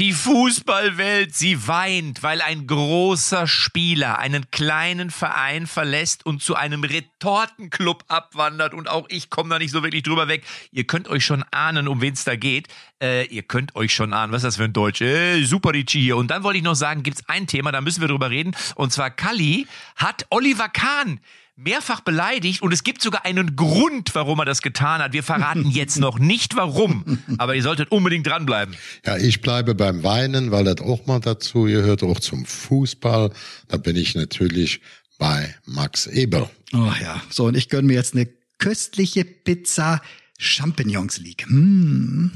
[0.00, 6.82] Die Fußballwelt, sie weint, weil ein großer Spieler einen kleinen Verein verlässt und zu einem
[6.82, 10.42] Retortenclub abwandert und auch ich komme da nicht so wirklich drüber weg.
[10.72, 12.66] Ihr könnt euch schon ahnen, um wen es da geht.
[13.00, 15.00] Äh, ihr könnt euch schon ahnen, was ist das für ein Deutsch?
[15.00, 16.16] Äh, super Ricci hier.
[16.16, 18.56] Und dann wollte ich noch sagen, gibt's ein Thema, da müssen wir drüber reden.
[18.74, 21.20] Und zwar Kalli hat Oliver Kahn
[21.56, 25.12] mehrfach beleidigt und es gibt sogar einen Grund, warum er das getan hat.
[25.12, 28.74] Wir verraten jetzt noch nicht warum, aber ihr solltet unbedingt dranbleiben.
[29.06, 33.32] Ja, ich bleibe beim Weinen, weil das auch mal dazu gehört, auch zum Fußball.
[33.68, 34.80] Da bin ich natürlich
[35.18, 36.50] bei Max Eber.
[36.72, 40.00] Oh ja, so und ich gönne mir jetzt eine köstliche Pizza
[40.38, 41.46] Champignons League.
[41.46, 42.32] Hm.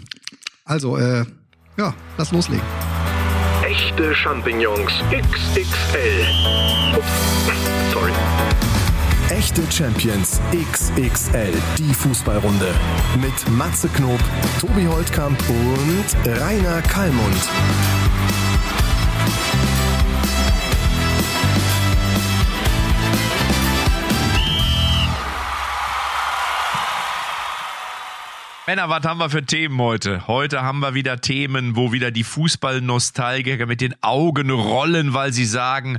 [0.64, 1.24] Also, äh,
[1.76, 2.64] ja, lass loslegen.
[3.64, 6.26] Echte Champignons XXL.
[6.96, 8.12] Ups, sorry.
[9.30, 12.74] Echte Champions XXL, die Fußballrunde.
[13.20, 14.18] Mit Matze Knob,
[14.58, 17.36] Tobi Holtkamp und Rainer Kallmund.
[28.66, 30.26] Männer, was haben wir für Themen heute?
[30.26, 35.44] Heute haben wir wieder Themen, wo wieder die Fußballnostalgiker mit den Augen rollen, weil sie
[35.46, 35.98] sagen,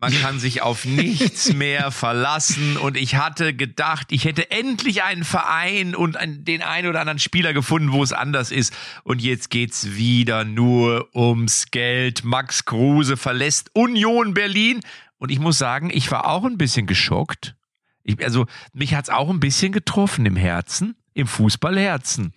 [0.00, 2.76] man kann sich auf nichts mehr verlassen.
[2.76, 7.52] Und ich hatte gedacht, ich hätte endlich einen Verein und den einen oder anderen Spieler
[7.52, 8.72] gefunden, wo es anders ist.
[9.02, 12.24] Und jetzt geht's wieder nur ums Geld.
[12.24, 14.80] Max Kruse verlässt Union Berlin.
[15.18, 17.56] Und ich muss sagen, ich war auch ein bisschen geschockt.
[18.04, 22.32] Ich, also, mich hat's auch ein bisschen getroffen im Herzen, im Fußballherzen.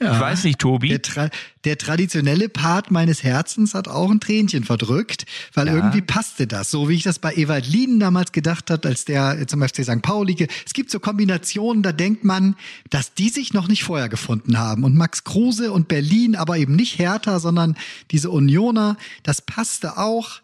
[0.00, 0.88] Ja, ich weiß nicht, Tobi.
[0.88, 1.30] Der, tra
[1.64, 5.74] der, traditionelle Part meines Herzens hat auch ein Tränchen verdrückt, weil ja.
[5.74, 6.70] irgendwie passte das.
[6.70, 10.02] So wie ich das bei Ewald Lienen damals gedacht hat, als der zum FC St.
[10.02, 10.48] Pauli.
[10.66, 12.56] Es gibt so Kombinationen, da denkt man,
[12.90, 14.82] dass die sich noch nicht vorher gefunden haben.
[14.82, 17.76] Und Max Kruse und Berlin, aber eben nicht Hertha, sondern
[18.10, 20.40] diese Unioner, das passte auch.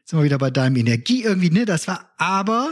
[0.00, 1.66] Jetzt sind wir wieder bei deinem Energie irgendwie, ne?
[1.66, 2.70] Das war aber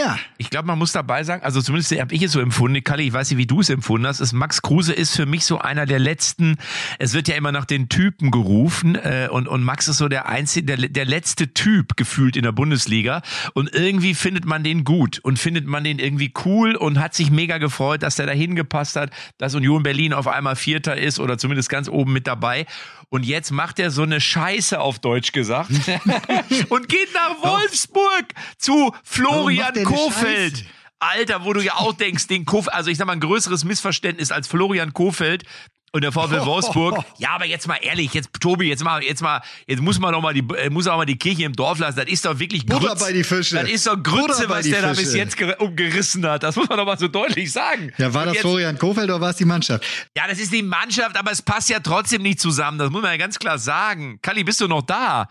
[0.00, 0.18] ja.
[0.38, 3.12] Ich glaube, man muss dabei sagen, also zumindest habe ich es so empfunden, Kalli, ich
[3.12, 5.86] weiß nicht, wie du es empfunden hast, ist Max Kruse ist für mich so einer
[5.86, 6.56] der letzten,
[6.98, 10.28] es wird ja immer nach den Typen gerufen äh, und, und Max ist so der
[10.28, 13.22] einzige, der, der letzte Typ gefühlt in der Bundesliga.
[13.54, 17.30] Und irgendwie findet man den gut und findet man den irgendwie cool und hat sich
[17.30, 21.38] mega gefreut, dass der da hingepasst hat, dass Union Berlin auf einmal Vierter ist oder
[21.38, 22.66] zumindest ganz oben mit dabei
[23.10, 25.70] und jetzt macht er so eine Scheiße auf Deutsch gesagt
[26.68, 28.24] und geht nach Wolfsburg
[28.56, 30.64] zu Florian Kofeld.
[31.00, 34.30] Alter, wo du ja auch denkst, den Kofeld, also ich sag mal, ein größeres Missverständnis
[34.30, 35.44] als Florian Kofeld
[35.92, 37.04] und der VfL Wolfsburg.
[37.18, 40.22] Ja, aber jetzt mal ehrlich, jetzt Tobi, jetzt mal, jetzt mal, jetzt muss man doch
[40.22, 41.96] mal die, äh, muss auch mal die Kirche im Dorf lassen.
[41.96, 42.80] Das ist doch wirklich Grütze.
[42.80, 43.56] Butter bei die Fische.
[43.56, 44.82] Das ist doch Grütze, was der Fische.
[44.82, 46.42] da bis jetzt umgerissen hat.
[46.42, 47.92] Das muss man doch mal so deutlich sagen.
[47.98, 49.84] Ja, war das jetzt, Florian Kofeld oder war es die Mannschaft?
[50.16, 52.78] Ja, das ist die Mannschaft, aber es passt ja trotzdem nicht zusammen.
[52.78, 54.18] Das muss man ja ganz klar sagen.
[54.22, 55.28] Kalli, bist du noch da?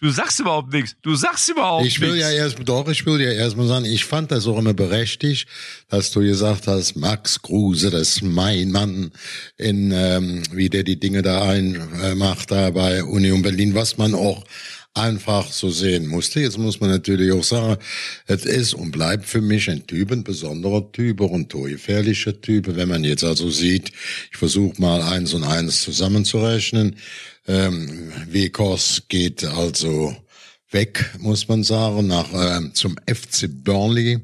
[0.00, 0.94] Du sagst überhaupt nichts.
[1.02, 1.96] Du sagst überhaupt nichts.
[1.96, 2.22] Ich will nix.
[2.22, 5.48] ja erst, doch, ich will ja erst mal sagen, ich fand das auch immer berechtigt,
[5.88, 9.10] dass du gesagt hast, Max Kruse, das ist mein Mann,
[9.56, 14.44] in, ähm, wie der die Dinge da einmacht, da bei Union Berlin, was man auch
[14.94, 16.40] einfach so sehen musste.
[16.40, 17.76] Jetzt muss man natürlich auch sagen,
[18.26, 22.74] es ist und bleibt für mich ein Typ, ein besonderer Typ, auch ein torgefährlicher Typ.
[22.74, 23.92] Wenn man jetzt also sieht,
[24.30, 26.96] ich versuche mal eins und eins zusammenzurechnen,
[27.48, 30.14] ähm, Wekos geht also
[30.70, 34.20] weg, muss man sagen, nach ähm, zum FC Burnley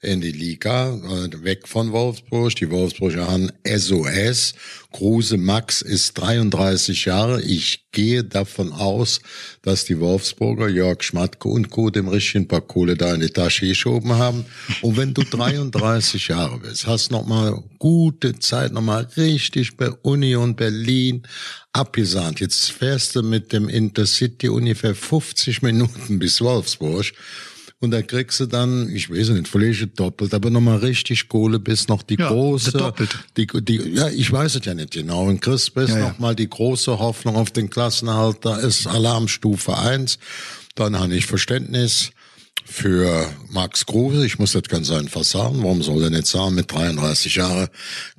[0.00, 2.54] in die Liga, äh, weg von Wolfsburg.
[2.56, 4.54] Die Wolfsburger haben SOS.
[4.94, 7.42] Kruse Max ist 33 Jahre.
[7.42, 9.20] Ich gehe davon aus,
[9.62, 11.90] dass die Wolfsburger Jörg Schmatke und Co.
[11.90, 14.44] dem richtigen paar Kohle da in die Tasche geschoben haben.
[14.82, 19.90] Und wenn du 33 Jahre bist, hast noch mal gute Zeit, noch mal richtig bei
[19.90, 21.24] Union Berlin
[21.72, 22.38] abgesahnt.
[22.38, 27.12] Jetzt fährst du mit dem Intercity ungefähr 50 Minuten bis Wolfsburg
[27.84, 31.88] und da kriegst du dann, ich weiß nicht, vielleicht doppelt, aber nochmal richtig Kohle bis
[31.88, 33.16] noch die ja, große, doppelt.
[33.36, 35.26] Die, die, ja, ich weiß es ja nicht genau.
[35.26, 36.08] Und kriegst bis ja, ja.
[36.08, 40.18] nochmal die große Hoffnung auf den Klassenhalt, da ist Alarmstufe eins.
[40.74, 42.10] Dann habe ich Verständnis
[42.64, 44.24] für Max Kruse.
[44.24, 45.62] Ich muss das ganz einfach sagen.
[45.62, 47.68] Warum soll er nicht sagen, mit 33 Jahren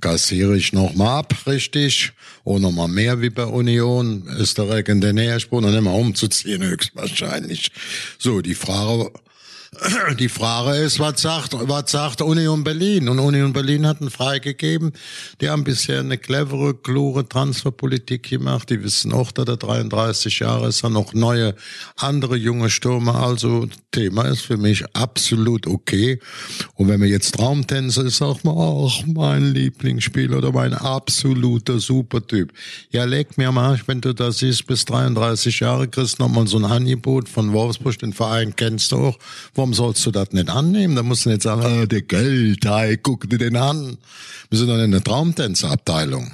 [0.02, 2.14] kassiere ich noch mal ab, richtig?
[2.44, 4.28] Und noch mal mehr wie bei Union.
[4.40, 7.72] Ist der in der Nähe, und dann immer umzuziehen höchstwahrscheinlich.
[8.20, 9.12] So, die Frage
[10.20, 13.10] Die Frage ist, was sagt, was sagt Union Berlin?
[13.10, 14.94] Und Union Berlin hat einen freigegeben.
[15.42, 18.70] Die haben bisher eine clevere, klure Transferpolitik gemacht.
[18.70, 21.56] Die wissen auch, dass er 33 Jahre ist, dann noch neue,
[21.98, 23.16] andere junge Stürmer.
[23.16, 26.20] Also, Thema ist für mich absolut okay.
[26.76, 32.52] Und wenn wir jetzt Traumtänzer ist, sagt man, ach, mein Lieblingsspieler oder mein absoluter Supertyp.
[32.92, 36.66] Ja, leg mir mal, wenn du da siehst, bis 33 Jahre kriegst nochmal so ein
[36.66, 39.18] Angebot von Wolfsburg, den Verein kennst du auch.
[39.56, 40.98] Warum sollst du das nicht annehmen?
[40.98, 43.98] Da musst du nicht sagen, ah, der Geld, hey, guck dir den an.
[44.50, 46.32] Wir sind doch in der Traumtänzerabteilung.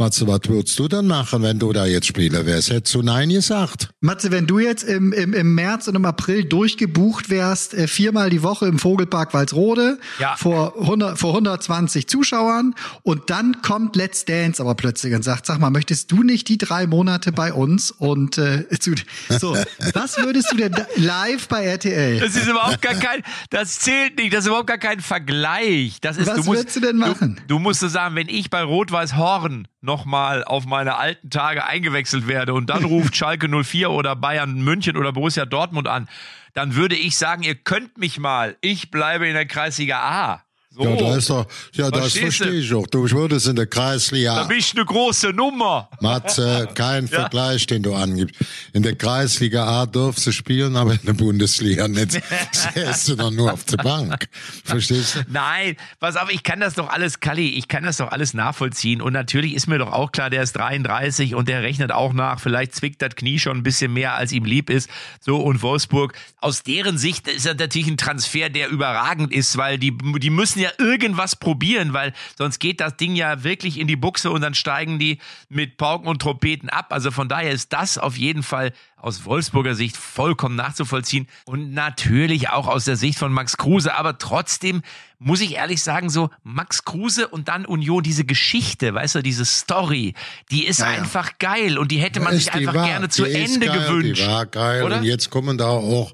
[0.00, 2.70] Matze, was würdest du dann machen, wenn du da jetzt Spieler wärst?
[2.70, 3.90] Hättest du Nein gesagt?
[4.00, 8.30] Matze, wenn du jetzt im, im, im März und im April durchgebucht wärst, äh, viermal
[8.30, 10.36] die Woche im Vogelpark Walsrode, Ja.
[10.36, 15.58] vor, 100, vor 120 Zuschauern und dann kommt Let's Dance aber plötzlich und sagt, sag
[15.60, 18.94] mal, möchtest du nicht die drei Monate bei uns und äh, zu,
[19.28, 19.54] so,
[19.92, 22.20] was würdest du denn live bei RTL?
[22.20, 25.98] Das ist überhaupt gar kein, das zählt nicht, das ist überhaupt gar kein Vergleich.
[26.00, 27.36] Das ist, Was du musst, würdest du denn machen?
[27.46, 31.64] Du, du musst so sagen, wenn ich bei Rot-Weiß Horn nochmal auf meine alten Tage
[31.64, 36.08] eingewechselt werde und dann ruft Schalke 04 oder Bayern München oder Borussia Dortmund an,
[36.54, 38.56] dann würde ich sagen, ihr könnt mich mal.
[38.60, 40.44] Ich bleibe in der Kreisliga A.
[40.72, 40.84] So.
[40.84, 42.86] Ja, da ist doch, ja, das verstehe ich auch.
[42.86, 45.88] Du würdest in der Da Kreisliga, bin ich eine große Nummer.
[46.00, 48.36] Matze, kein Vergleich, den du angibst.
[48.72, 52.12] In der Kreisliga A darfst du spielen, aber in der Bundesliga nicht.
[52.52, 54.28] Säßt du doch nur auf der Bank.
[54.64, 55.24] Verstehst du?
[55.28, 59.02] Nein, pass auf, ich kann das doch alles, Kalli, ich kann das doch alles nachvollziehen.
[59.02, 62.38] Und natürlich ist mir doch auch klar, der ist 33 und der rechnet auch nach,
[62.38, 64.88] vielleicht zwickt das Knie schon ein bisschen mehr, als ihm lieb ist.
[65.18, 69.76] So, und Wolfsburg, aus deren Sicht ist das natürlich ein Transfer, der überragend ist, weil
[69.76, 73.96] die, die müssen ja irgendwas probieren, weil sonst geht das Ding ja wirklich in die
[73.96, 75.18] Buchse und dann steigen die
[75.48, 76.92] mit Pauken und Trompeten ab.
[76.92, 82.50] Also von daher ist das auf jeden Fall aus Wolfsburger Sicht vollkommen nachzuvollziehen und natürlich
[82.50, 83.94] auch aus der Sicht von Max Kruse.
[83.94, 84.82] Aber trotzdem
[85.18, 89.44] muss ich ehrlich sagen, so Max Kruse und dann Union, diese Geschichte, weißt du, diese
[89.44, 90.14] Story,
[90.50, 93.66] die ist Ja, einfach geil und die hätte man sich einfach wahr, gerne zu Ende
[93.66, 94.22] geil, gewünscht.
[94.22, 94.82] Die war geil.
[94.82, 94.98] oder?
[94.98, 96.12] Und jetzt kommen da auch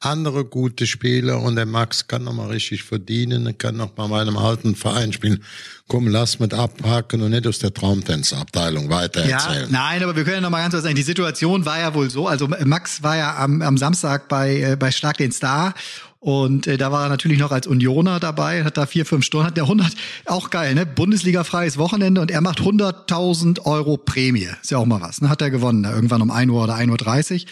[0.00, 4.08] andere gute Spieler und der Max kann noch mal richtig verdienen, er kann noch mal
[4.08, 5.42] bei einem alten Verein spielen.
[5.88, 9.68] Komm, lass mit abhaken und nicht aus der Traumtänzerabteilung weiter Ja, erzählen.
[9.70, 12.10] nein, aber wir können ja noch mal ganz kurz sagen, die Situation war ja wohl
[12.10, 15.74] so, also Max war ja am, am Samstag bei, äh, bei Schlag den Star
[16.18, 19.46] und äh, da war er natürlich noch als Unioner dabei, hat da vier, fünf Stunden,
[19.46, 19.92] hat der 100,
[20.24, 25.00] auch geil, ne, Bundesliga-freies Wochenende und er macht 100.000 Euro Prämie, ist ja auch mal
[25.00, 27.48] was, ne, hat er gewonnen, irgendwann um 1 Uhr oder 1.30 Uhr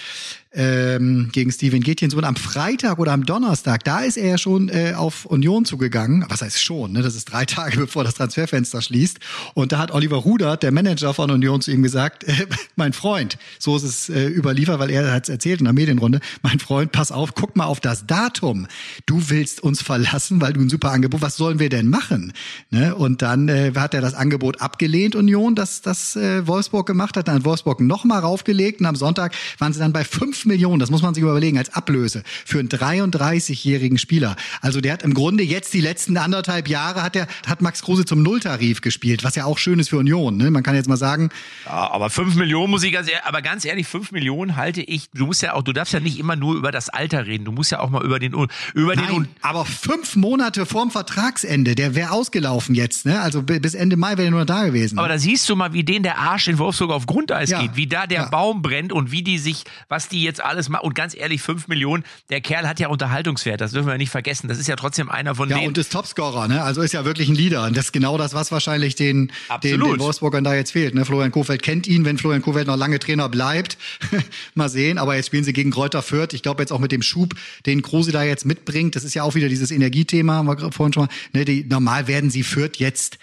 [0.55, 4.69] ähm, gegen Steven Gätjens und am Freitag oder am Donnerstag, da ist er ja schon
[4.69, 8.81] äh, auf Union zugegangen, was heißt schon, ne, das ist drei Tage bevor das Transferfenster
[8.81, 9.19] schließt
[9.55, 12.47] und da hat Oliver Rudert, der Manager von Union, zu ihm gesagt, äh,
[12.77, 16.21] mein Freund, so ist es äh, überliefert, weil er hat es erzählt in der Medienrunde,
[16.43, 18.67] mein Freund, pass auf, guck mal auf das Datum.
[19.07, 22.33] Du willst uns verlassen, weil du ein super Angebot, was sollen wir denn machen?
[22.71, 22.95] Ne?
[22.95, 27.29] Und dann äh, hat er das Angebot abgelehnt, Union, das, das äh, Wolfsburg gemacht hat,
[27.29, 30.05] dann hat Wolfsburg nochmal raufgelegt und am Sonntag waren sie dann bei
[30.45, 34.37] 5 Millionen, das muss man sich überlegen, als Ablöse für einen 33-jährigen Spieler.
[34.61, 38.05] Also der hat im Grunde jetzt die letzten anderthalb Jahre hat er hat Max Kruse
[38.05, 40.37] zum Nulltarif gespielt, was ja auch schön ist für Union.
[40.37, 40.51] Ne?
[40.51, 41.31] Man kann jetzt mal sagen,
[41.65, 45.09] Ja, aber fünf Millionen muss ich ganz ehrlich, aber ganz ehrlich, fünf Millionen halte ich,
[45.15, 47.53] du musst ja auch, du darfst ja nicht immer nur über das Alter reden, du
[47.53, 48.35] musst ja auch mal über den,
[48.75, 53.21] über den, Nein, aber fünf Monate vorm Vertragsende, der wäre ausgelaufen jetzt, ne?
[53.21, 54.99] Also bi- bis Ende Mai wäre er nur noch da gewesen.
[54.99, 57.61] Aber da siehst du mal, wie denen der Arsch in Wolfsburg auf Grundeis Ja.
[57.63, 58.29] geht, wie da der Ja.
[58.29, 60.85] Baum brennt und wie die sich, was die jetzt alles machen.
[60.85, 64.49] Und ganz ehrlich, fünf Millionen, der Kerl hat ja Unterhaltungswert, das dürfen wir nicht vergessen.
[64.49, 65.69] Das ist ja trotzdem einer von ja, denen.
[65.69, 66.63] und ist Topscorer, ne?
[66.63, 67.65] Also ist ja wirklich ein Leader.
[67.65, 69.33] Und das ist genau das, was wahrscheinlich den,
[69.63, 70.95] den, den Wolfsburgern da jetzt fehlt.
[70.95, 71.05] Ne?
[71.05, 73.79] Florian Kofeld kennt ihn, wenn Florian Kofeld noch lange Trainer bleibt.
[74.55, 74.99] Mal sehen.
[74.99, 76.33] Aber jetzt spielen sie gegen Kräuter Fürth.
[76.33, 77.35] Ich glaube jetzt auch mit dem Schub,
[77.67, 78.97] den Kruse da jetzt mitbringt.
[78.97, 81.09] Das ist ja auch wieder dieses Energiethema, haben wir vorhin schon mal.
[81.33, 81.45] Ne?
[81.45, 83.19] Die, normal werden sie Fürth jetzt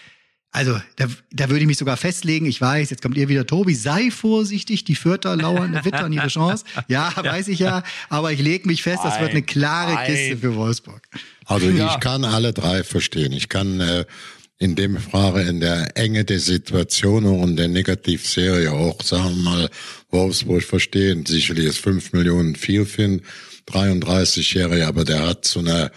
[0.54, 3.74] also, da, da würde ich mich sogar festlegen, ich weiß, jetzt kommt ihr wieder, Tobi,
[3.74, 6.66] sei vorsichtig, die Fürther lauern, wittern ihre Chance.
[6.88, 10.06] Ja, weiß ich ja, aber ich lege mich fest, das wird eine klare Nein.
[10.06, 11.00] Kiste für Wolfsburg.
[11.46, 11.94] Also ja.
[11.94, 13.32] ich kann alle drei verstehen.
[13.32, 14.04] Ich kann äh,
[14.58, 19.70] in dem Frage in der Enge der Situation und der Negativserie auch, sagen wir mal,
[20.10, 21.24] Wolfsburg verstehen.
[21.24, 23.24] Sicherlich ist fünf Millionen viel finden
[23.66, 25.90] 33-Jährige, aber der hat so eine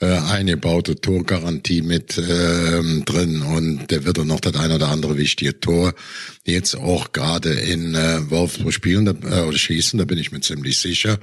[0.00, 5.16] äh, eingebaute Torgarantie mit ähm, drin und der wird dann noch das eine oder andere
[5.16, 5.94] wichtige Tor
[6.44, 10.40] jetzt auch gerade in äh, Wolfsburg spielen da, äh, oder schießen, da bin ich mir
[10.40, 11.18] ziemlich sicher.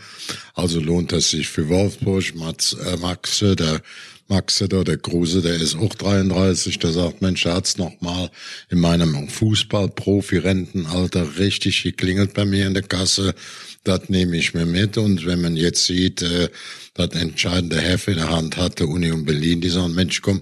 [0.54, 3.82] Also lohnt es sich für Wolfsburg, Mats, äh, Maxe, der
[4.30, 8.30] Maxe da, der Kruse, der ist auch 33, der sagt, Mensch, da hat's noch mal
[8.70, 13.34] in meinem Fußball-Profi-Rentenalter richtig geklingelt bei mir in der Kasse.
[13.84, 14.98] Das nehme ich mir mit.
[14.98, 16.50] Und wenn man jetzt sieht, äh,
[16.94, 20.42] das entscheidende Heft in der Hand hatte Union Berlin, die sagen, Mensch, komm,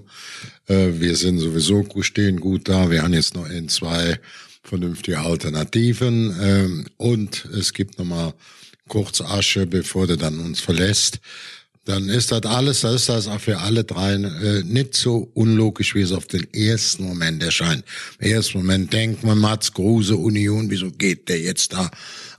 [0.66, 2.90] äh, wir sind sowieso stehen gut da.
[2.90, 4.18] Wir haben jetzt noch in zwei
[4.62, 6.36] vernünftige Alternativen.
[6.40, 8.34] Ähm, und es gibt nochmal
[8.88, 11.20] kurz Asche, bevor der dann uns verlässt
[11.88, 15.94] dann ist das alles, das ist das auch für alle drei äh, nicht so unlogisch,
[15.94, 17.82] wie es auf den ersten Moment erscheint.
[18.18, 21.90] Im ersten Moment denkt man, Mats Kruse, Union, wieso geht der jetzt da?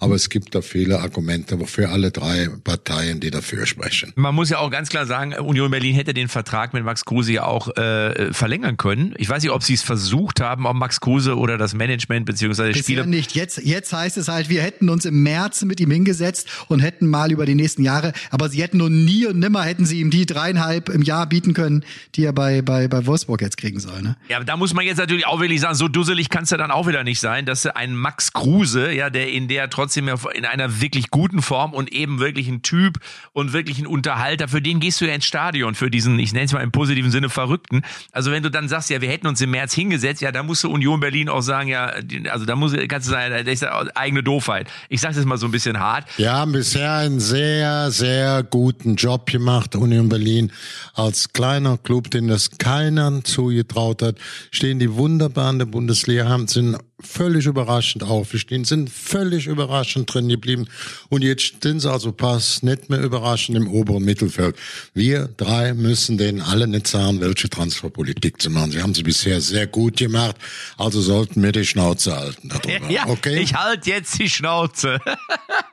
[0.01, 4.13] Aber es gibt da viele Argumente für alle drei Parteien, die dafür sprechen.
[4.15, 7.34] Man muss ja auch ganz klar sagen, Union Berlin hätte den Vertrag mit Max Kruse
[7.34, 9.13] ja auch äh, verlängern können.
[9.18, 12.77] Ich weiß nicht, ob sie es versucht haben, ob Max Kruse oder das Management beziehungsweise
[12.77, 13.06] Spieler.
[13.06, 13.36] nicht.
[13.36, 17.08] Jetzt, jetzt heißt es halt, wir hätten uns im März mit ihm hingesetzt und hätten
[17.08, 20.10] mal über die nächsten Jahre, aber sie hätten nur nie und nimmer hätten sie ihm
[20.10, 21.84] die dreieinhalb im Jahr bieten können,
[22.15, 24.01] die er bei, bei, bei Wolfsburg jetzt kriegen soll.
[24.01, 24.15] Ne?
[24.29, 26.72] Ja, da muss man jetzt natürlich auch wirklich sagen, so dusselig kann es ja dann
[26.72, 30.46] auch wieder nicht sein, dass ein Max Kruse, ja, der in der trotz trotzdem in
[30.46, 33.00] einer wirklich guten Form und eben wirklich ein Typ
[33.34, 34.48] und wirklich ein Unterhalter.
[34.48, 37.10] Für den gehst du ja ins Stadion, für diesen, ich nenne es mal im positiven
[37.10, 37.81] Sinne, Verrückten.
[38.12, 40.63] Also wenn du dann sagst, ja, wir hätten uns im März hingesetzt, ja, da musst
[40.63, 41.91] du Union Berlin auch sagen, ja,
[42.29, 43.63] also da muss, kannst du sagen, das ist
[43.96, 44.69] eigene Doofheit.
[44.89, 46.05] Ich sage es mal so ein bisschen hart.
[46.17, 50.51] Wir haben bisher einen sehr, sehr guten Job gemacht, Union Berlin.
[50.93, 54.15] Als kleiner Club, den das keiner zugetraut hat,
[54.51, 60.27] stehen die wunderbar in der Bundesliga, haben, sind völlig überraschend aufgestiegen, sind völlig überraschend drin
[60.27, 60.67] geblieben
[61.09, 64.55] und jetzt sind sie also pass nicht mehr überraschend im oberen Mittelfeld.
[64.93, 68.71] Wir drei müssen denen alle nicht sagen, welche Transferpolitik zu machen.
[68.71, 70.36] Sie haben sie bisher sehr gut gemacht,
[70.77, 72.69] also sollten wir die Schnauze halten darüber.
[72.89, 73.39] Ja, okay?
[73.39, 75.00] ich halte jetzt die Schnauze.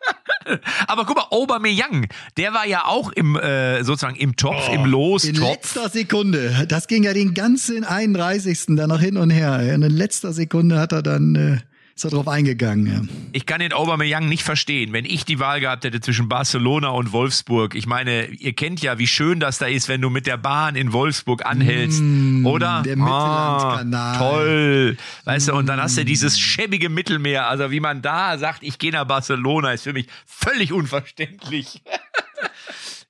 [0.87, 4.85] Aber guck mal, Aubameyang, der war ja auch im äh, sozusagen im Topf, oh, im
[4.85, 5.25] Los.
[5.25, 6.67] In letzter Sekunde.
[6.69, 8.77] Das ging ja den ganzen 31.
[8.77, 9.61] dann noch hin und her.
[9.75, 11.59] In letzter Sekunde hat er dann äh,
[11.97, 12.87] ist er drauf eingegangen.
[12.87, 13.29] Ja.
[13.33, 14.93] Ich kann den Aubameyang nicht verstehen.
[14.93, 18.99] Wenn ich die Wahl gehabt hätte zwischen Barcelona und Wolfsburg, ich meine, ihr kennt ja,
[18.99, 22.83] wie schön das da ist, wenn du mit der Bahn in Wolfsburg anhältst, mm, oder?
[22.83, 24.15] Der Mittellandkanal.
[24.15, 24.99] Ah, toll.
[25.25, 25.51] Weißt mm.
[25.51, 27.49] du, und dann hast du dieses schäbige Mittelmeer.
[27.49, 31.83] Also wie man da sagt, ich gehe nach Barcelona, ist für mich völlig unverständlich.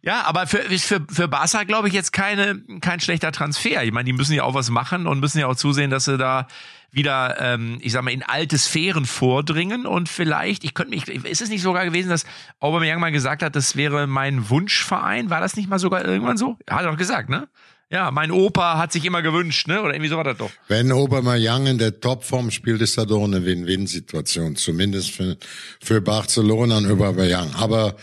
[0.03, 3.83] Ja, aber für, für, für Barca glaube ich jetzt keine, kein schlechter Transfer.
[3.83, 6.17] Ich meine, die müssen ja auch was machen und müssen ja auch zusehen, dass sie
[6.17, 6.47] da
[6.91, 11.43] wieder, ähm, ich sag mal, in alte Sphären vordringen und vielleicht, ich könnte mich, ist
[11.43, 12.25] es nicht sogar gewesen, dass
[12.61, 15.31] Aubameyang mal gesagt hat, das wäre mein Wunschverein?
[15.31, 16.57] War das nicht mal sogar irgendwann so?
[16.69, 17.49] Hat er doch gesagt, ne?
[17.89, 19.81] Ja, mein Opa hat sich immer gewünscht, ne?
[19.81, 20.51] Oder irgendwie so war das doch.
[20.67, 24.57] Wenn Aubameyang in der Topform spielt, ist das doch eine Win-Win-Situation.
[24.57, 25.37] Zumindest für,
[25.81, 27.55] für Barcelona und Aubameyang.
[27.55, 27.95] Aber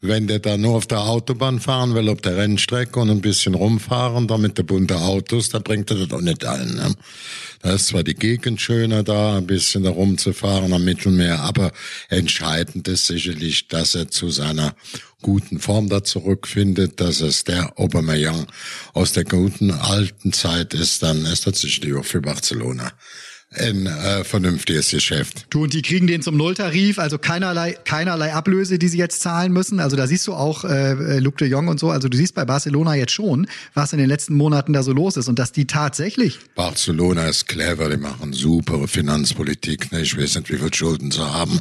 [0.00, 3.54] wenn der da nur auf der Autobahn fahren will, auf der Rennstrecke und ein bisschen
[3.54, 6.94] rumfahren, da mit der bunten Autos, da bringt er das doch nicht allen, ne?
[7.62, 11.72] Da ist zwar die Gegend schöner da, ein bisschen da rumzufahren am Mittelmeer, aber
[12.08, 14.74] entscheidend ist sicherlich, dass er zu seiner
[15.22, 18.48] guten Form da zurückfindet, dass es der Aubameyang
[18.92, 22.92] aus der guten alten Zeit ist, dann ist das sicherlich auch für Barcelona
[23.54, 25.46] ein äh, vernünftiges Geschäft.
[25.50, 29.52] Du, und die kriegen den zum Nulltarif, also keinerlei, keinerlei Ablöse, die sie jetzt zahlen
[29.52, 29.80] müssen.
[29.80, 32.44] Also da siehst du auch äh, Luc de Jong und so, also du siehst bei
[32.44, 35.66] Barcelona jetzt schon, was in den letzten Monaten da so los ist und dass die
[35.66, 36.38] tatsächlich...
[36.54, 39.92] Barcelona ist clever, die machen super Finanzpolitik.
[39.92, 40.00] Ne?
[40.02, 41.60] Ich weiß nicht, wie viel Schulden sie haben.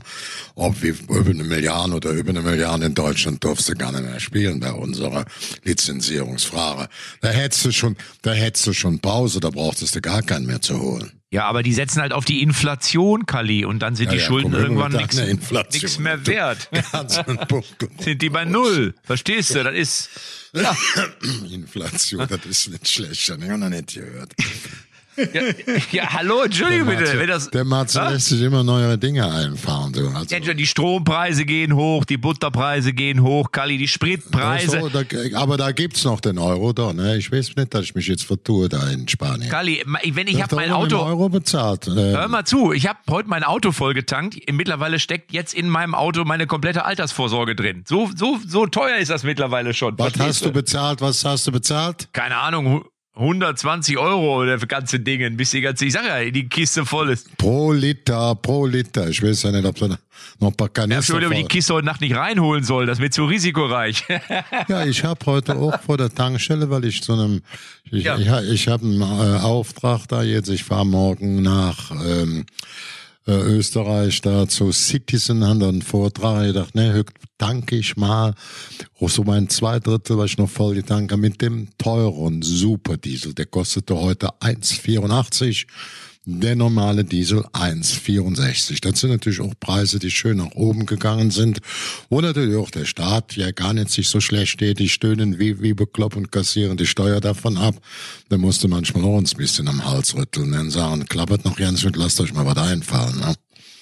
[0.55, 4.03] Ob wir über eine Milliarde oder über eine Milliarde in Deutschland durfst du gar nicht
[4.03, 5.25] mehr spielen bei unserer
[5.63, 6.87] Lizenzierungsfrage.
[7.21, 10.61] Da hättest du schon, da hättest du schon Pause, da brauchtest du gar keinen mehr
[10.61, 11.20] zu holen.
[11.33, 14.25] Ja, aber die setzen halt auf die Inflation, Kali, und dann sind ja, die ja,
[14.25, 16.69] Schulden irgendwann nichts mehr wert.
[17.99, 18.93] sind die bei null.
[19.01, 19.63] Verstehst du?
[19.63, 20.09] Das ist.
[20.53, 20.75] Ja.
[21.49, 23.29] Inflation, das ist nicht schlecht.
[23.29, 24.33] Das habe ich noch nicht gehört.
[25.17, 25.41] Ja,
[25.91, 27.19] ja, hallo, Entschuldigung bitte.
[27.19, 28.09] Wenn das, der Matze ja?
[28.09, 29.91] lässt sich immer neue Dinge einfahren.
[29.91, 30.07] Du.
[30.07, 30.35] Also.
[30.35, 34.79] Ja, die Strompreise gehen hoch, die Butterpreise gehen hoch, Kali, die Spritpreise.
[34.81, 35.01] So, da,
[35.35, 36.93] aber da gibt's noch den Euro da.
[36.93, 37.17] Ne?
[37.17, 39.49] Ich weiß nicht, dass ich mich jetzt vertue da in Spanien.
[39.49, 40.99] Kali, wenn ich habe mein Auto...
[40.99, 41.87] Euro bezahlt.
[41.87, 44.37] Äh, hör mal zu, ich habe heute mein Auto vollgetankt.
[44.51, 47.83] Mittlerweile steckt jetzt in meinem Auto meine komplette Altersvorsorge drin.
[47.87, 49.97] So, so, so teuer ist das mittlerweile schon.
[49.97, 51.01] Was hast du bezahlt?
[51.01, 52.09] Was hast du bezahlt?
[52.13, 56.47] Keine Ahnung, 120 Euro oder für ganze Dinge, bis die ganze, ich sag ja, die
[56.47, 57.35] Kiste voll ist.
[57.37, 59.09] Pro Liter, pro Liter.
[59.09, 59.87] Ich weiß ja nicht, ob da
[60.39, 63.13] noch ein paar Kanister ja, ob die Kiste heute Nacht nicht reinholen soll, das wird
[63.13, 64.05] zu risikoreich.
[64.69, 67.41] ja, ich habe heute auch vor der Tankstelle, weil ich zu einem,
[67.91, 68.17] ich, ja.
[68.17, 72.45] ich, ich habe einen äh, Auftrag da jetzt, ich fahre morgen nach, ähm,
[73.27, 77.03] äh, Österreich da zu Citizen haben dann Vortrag gedacht, ne,
[77.37, 78.33] danke ich mal.
[78.99, 83.33] Auch so mein zwei Drittel, was ich noch voll getankt mit dem teuren Superdiesel.
[83.33, 85.65] Der kostete heute 1,84
[86.25, 88.79] Der normale Diesel 1,64.
[88.81, 91.61] Das sind natürlich auch Preise, die schön nach oben gegangen sind.
[92.11, 94.77] Wo natürlich auch der Staat ja gar nicht sich so schlecht steht.
[94.77, 97.73] Die stöhnen wie, wie bekloppt und kassieren die Steuer davon ab.
[98.29, 101.83] Da musste manchmal auch uns ein bisschen am Hals rütteln und sagen, klappert noch ganz
[101.83, 103.17] mit, lasst euch mal was einfallen.
[103.19, 103.33] Ne?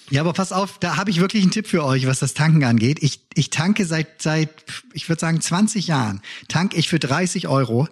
[0.09, 2.63] Ja, aber pass auf, da habe ich wirklich einen Tipp für euch, was das Tanken
[2.63, 2.99] angeht.
[3.01, 4.49] Ich, ich tanke seit, seit,
[4.93, 7.89] ich würde sagen, 20 Jahren, tank ich für 30 Euro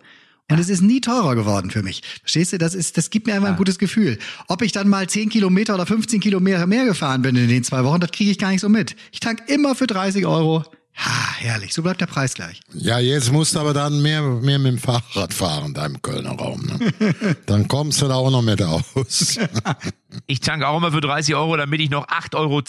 [0.50, 2.02] und es ist nie teurer geworden für mich.
[2.22, 2.58] Verstehst du?
[2.58, 4.18] Das ist, das gibt mir einfach ein gutes Gefühl.
[4.48, 7.84] Ob ich dann mal 10 Kilometer oder 15 Kilometer mehr gefahren bin in den zwei
[7.84, 8.96] Wochen, das kriege ich gar nicht so mit.
[9.12, 10.64] Ich tank immer für 30 Euro.
[10.96, 11.74] Ha, herrlich.
[11.74, 12.62] So bleibt der Preis gleich.
[12.74, 16.32] Ja, jetzt musst du aber dann mehr, mehr mit dem Fahrrad fahren, da im Kölner
[16.32, 16.66] Raum.
[16.66, 17.16] Ne?
[17.46, 19.38] dann kommst du da auch noch mit aus.
[20.26, 22.62] Ich tanke auch immer für 30 Euro, damit ich noch 8,20 Euro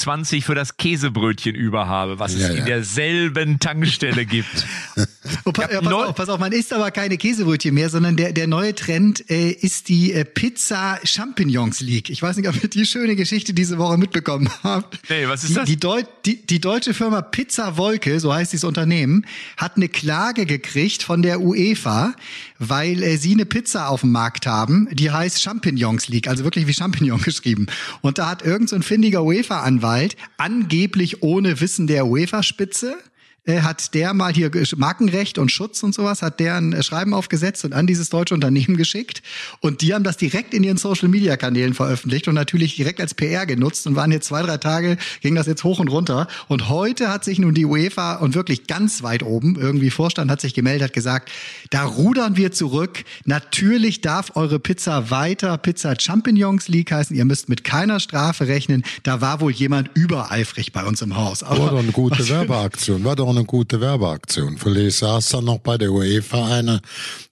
[0.43, 4.67] für das Käsebrötchen über habe, was es Ja, in derselben Tankstelle gibt.
[5.45, 8.33] Oh, pa ja, pass, auf, pass auf, man isst aber keine Käsebrötchen mehr, sondern der,
[8.33, 12.09] der neue Trend äh, ist die äh, Pizza Champignons League.
[12.09, 14.99] Ich weiß nicht, ob ihr die schöne Geschichte diese Woche mitbekommen habt.
[15.11, 15.65] Nee, was ist die, das?
[15.67, 19.27] Die, Deu die, die deutsche Firma Pizza Wolke, so heißt dieses Unternehmen,
[19.57, 22.15] hat eine Klage gekriegt von der UEFA,
[22.59, 26.67] weil äh, sie eine Pizza auf dem Markt haben, die heißt Champignons League, also wirklich
[26.67, 27.38] wie Champignon geschrieben.
[28.01, 32.97] Und da hat irgend so ein findiger UEFA-Anwalt angeblich ohne Wissen der UEFA-Spitze
[33.49, 37.15] äh, hat der mal hier Markenrecht und Schutz und sowas, hat der ein äh, Schreiben
[37.15, 39.23] aufgesetzt und an dieses deutsche Unternehmen geschickt.
[39.61, 43.87] Und die haben das direkt in ihren Social-Media-Kanälen veröffentlicht und natürlich direkt als PR genutzt
[43.87, 46.29] und waren jetzt zwei, drei Tage, ging das jetzt hoch und runter.
[46.49, 50.41] Und heute hat sich nun die UEFA und wirklich ganz weit oben, irgendwie Vorstand hat
[50.41, 51.31] sich gemeldet, hat gesagt,
[51.71, 53.05] da rudern wir zurück.
[53.25, 57.17] Natürlich darf eure Pizza weiter Pizza Champignons League heißen.
[57.17, 58.85] Ihr müsst mit keiner Strafe rechnen.
[59.03, 61.43] Da war wohl jemand übereifrig bei uns im Haus.
[61.43, 63.05] Aber War doch eine gute Werbeaktion.
[63.05, 64.59] War doch eine gute Werbeaktion.
[64.59, 66.81] Vielleicht saß dann noch bei der UEFA einer,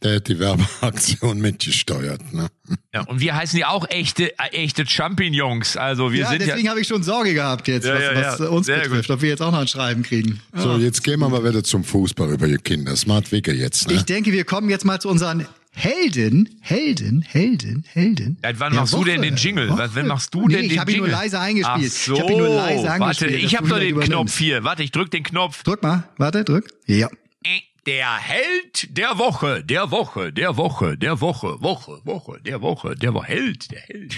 [0.02, 2.32] der hat die Werbeaktion mitgesteuert.
[2.32, 2.48] Ne?
[2.94, 5.76] Ja, und wir heißen ja auch echte, äh, echte Champignons.
[5.76, 6.70] Also wir ja, sind deswegen ja.
[6.70, 9.28] habe ich schon Sorge gehabt jetzt, Ja, was, ja, was uns Sehr betrifft, ob wir
[9.28, 10.40] jetzt auch noch ein Schreiben kriegen.
[10.54, 12.96] So, jetzt gehen wir mal wieder zum Fußball über die Kinder.
[12.96, 13.88] Smart Wicke jetzt.
[13.88, 13.94] Ne?
[13.94, 15.46] Ich denke, wir kommen jetzt mal zu unseren
[15.78, 18.38] Helden, Helden, Helden, Helden.
[18.40, 19.26] Seit wann der machst du denn Woche.
[19.26, 19.68] den Jingle?
[19.68, 19.78] Woche.
[19.78, 21.20] Was, wann machst du nee, denn den ich habe ihn nur Jingle?
[21.22, 21.92] leise eingespielt.
[21.94, 24.38] Ach so, Ich habe ihn nur leise Warte, ich habe doch den Knopf übernimmst.
[24.38, 24.64] hier.
[24.64, 25.62] Warte, ich drück den Knopf.
[25.64, 26.72] Drück mal, warte, drück.
[26.86, 27.08] Ja.
[27.86, 33.14] Der Held der Woche, der Woche, der Woche, der Woche, Woche, Woche, der Woche, der
[33.14, 34.12] Woche, Held, der Held.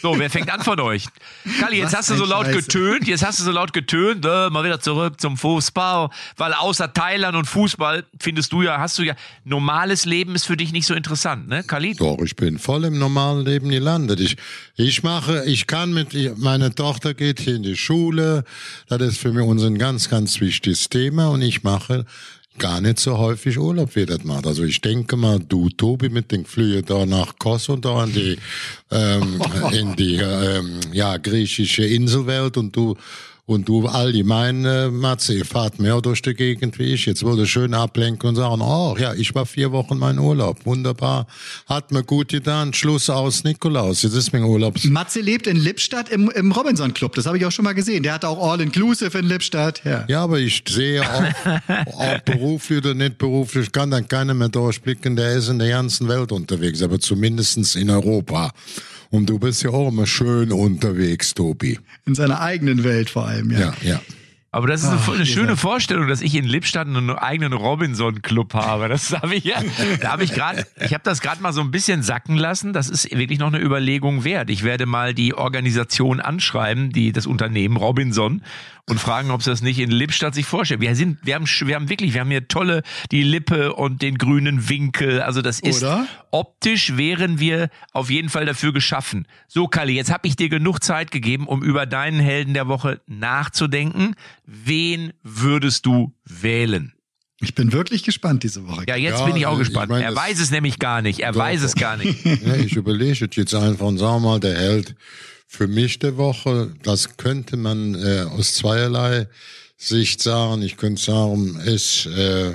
[0.00, 1.04] So, wer fängt an von euch?
[1.60, 2.62] Kalli, jetzt Was hast du so laut Scheiße.
[2.62, 6.92] getönt, jetzt hast du so laut getönt, äh, mal wieder zurück zum Fußball, weil außer
[6.92, 10.86] Thailand und Fußball findest du ja, hast du ja, normales Leben ist für dich nicht
[10.86, 11.94] so interessant, ne, Kalli?
[11.94, 14.18] Doch, ich bin voll im normalen Leben gelandet.
[14.18, 14.36] Ich,
[14.74, 18.42] ich mache, ich kann mit, meine Tochter geht hier in die Schule.
[18.88, 22.04] Das ist für mich unser ganz, ganz wichtiges Thema und ich mache
[22.58, 24.46] gar nicht so häufig Urlaub, wie das macht.
[24.46, 28.12] Also ich denke mal, du, Tobi, mit den Flügen da nach Kos und da in
[28.12, 28.36] die,
[28.90, 29.40] ähm,
[29.72, 32.96] in die, ähm, ja, griechische Inselwelt und du,
[33.44, 37.06] und du allgemein, äh, Matze, fahrt mehr durch die Gegend wie ich.
[37.06, 40.64] Jetzt wollte schön ablenken und sagen, oh ja, ich war vier Wochen mein Urlaub.
[40.64, 41.26] Wunderbar.
[41.66, 42.72] Hat mir gut getan.
[42.72, 44.02] Schluss aus Nikolaus.
[44.02, 44.76] Jetzt ist mein Urlaub.
[44.84, 47.16] Matze lebt in Lippstadt im, im Robinson Club.
[47.16, 48.04] Das habe ich auch schon mal gesehen.
[48.04, 49.82] Der hat auch All-Inclusive in Lippstadt.
[49.84, 50.04] Ja.
[50.08, 51.24] Ja, aber ich sehe auch,
[51.86, 56.06] ob beruflich oder nicht beruflich, kann dann keiner mehr durchblicken, der ist in der ganzen
[56.08, 58.52] Welt unterwegs, aber zumindestens in Europa.
[59.12, 61.78] Und du bist ja auch immer schön unterwegs, Tobi.
[62.06, 63.50] In seiner eigenen Welt vor allem.
[63.50, 63.58] Ja.
[63.60, 64.00] Ja, ja.
[64.54, 67.08] Aber das ist eine, Ach, eine ihr schöne seid- Vorstellung, dass ich in Lippstadt einen
[67.10, 68.88] eigenen Robinson-Club habe.
[68.88, 69.62] Das habe ich ja,
[70.02, 72.72] da habe ich gerade, ich habe das gerade mal so ein bisschen sacken lassen.
[72.74, 74.50] Das ist wirklich noch eine Überlegung wert.
[74.50, 78.42] Ich werde mal die Organisation anschreiben, die das Unternehmen Robinson
[78.88, 80.80] und fragen, ob sie das nicht in Lippstadt sich vorstellen.
[80.80, 84.18] Wir sind, wir haben, wir haben wirklich, wir haben hier tolle die Lippe und den
[84.18, 85.22] grünen Winkel.
[85.22, 86.06] Also das ist Oder?
[86.32, 89.26] optisch wären wir auf jeden Fall dafür geschaffen.
[89.46, 93.00] So, Kalle, jetzt habe ich dir genug Zeit gegeben, um über deinen Helden der Woche
[93.06, 94.14] nachzudenken.
[94.46, 96.92] Wen würdest du wählen?
[97.40, 98.84] Ich bin wirklich gespannt diese Woche.
[98.88, 99.90] Ja, jetzt Ja, bin ich auch ich gespannt.
[99.90, 101.20] meine, er das- weiß es nämlich gar nicht.
[101.20, 102.24] Er Doch, weiß es gar nicht.
[102.24, 104.94] ja ich überlege jetzt einfach und sag mal, der Held
[105.52, 109.28] für mich der Woche, das könnte man äh, aus zweierlei
[109.76, 110.62] Sicht sagen.
[110.62, 112.54] Ich könnte sagen, ist äh,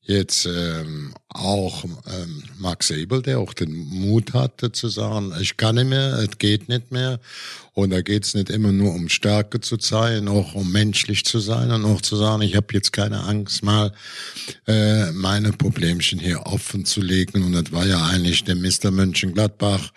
[0.00, 5.76] jetzt ähm, auch ähm, Max Ebel, der auch den Mut hatte zu sagen, ich kann
[5.76, 7.20] nicht mehr, es geht nicht mehr.
[7.74, 11.72] Und da geht's nicht immer nur um Stärke zu zeigen, auch um menschlich zu sein
[11.72, 13.92] und auch zu sagen, ich habe jetzt keine Angst, mal
[14.68, 17.42] äh, meine Problemchen hier offen zu legen.
[17.42, 18.92] Und das war ja eigentlich der Mr.
[18.92, 19.92] Mönchengladbach,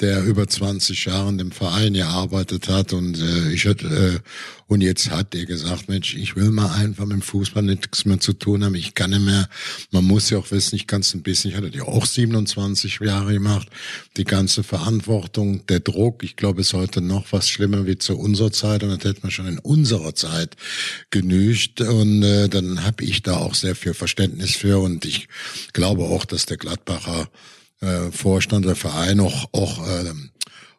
[0.00, 2.94] der über 20 Jahre in dem Verein gearbeitet hat.
[2.94, 4.20] Und äh, ich hatte, äh,
[4.66, 8.20] und jetzt hat er gesagt, Mensch, ich will mal einfach mit dem Fußball nichts mehr
[8.20, 8.74] zu tun haben.
[8.74, 9.48] Ich kann nicht mehr.
[9.90, 13.32] Man muss ja auch wissen, nicht ganz ein bisschen, ich hatte die auch 27 Jahre
[13.32, 13.68] gemacht,
[14.16, 18.52] die ganze Verantwortung, der Druck, ich glaube, ist heute noch was schlimmer wie zu unserer
[18.52, 20.56] Zeit und das hätte man schon in unserer Zeit
[21.10, 21.80] genügt.
[21.80, 25.28] Und äh, dann habe ich da auch sehr viel Verständnis für und ich
[25.72, 27.28] glaube auch, dass der Gladbacher
[27.80, 30.12] äh, Vorstand der Verein auch, auch äh,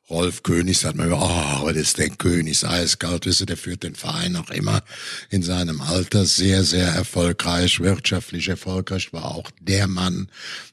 [0.10, 3.84] Rolf König sagt man, oh, aber das ist der König, eiskalt, wisst ihr, der führt
[3.84, 4.82] den Verein auch immer
[5.30, 10.30] in seinem Alter sehr, sehr erfolgreich, wirtschaftlich erfolgreich, war auch der Mann,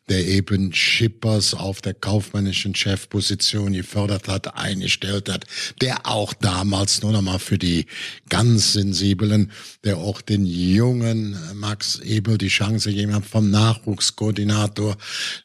[0.08, 5.44] der eben Schippers auf der kaufmännischen Chefposition gefördert hat, eingestellt hat,
[5.80, 7.86] der auch damals nur noch mal für die
[8.28, 9.50] ganz Sensiblen,
[9.84, 14.96] der auch den jungen Max Ebel die Chance gegeben hat, vom Nachwuchskoordinator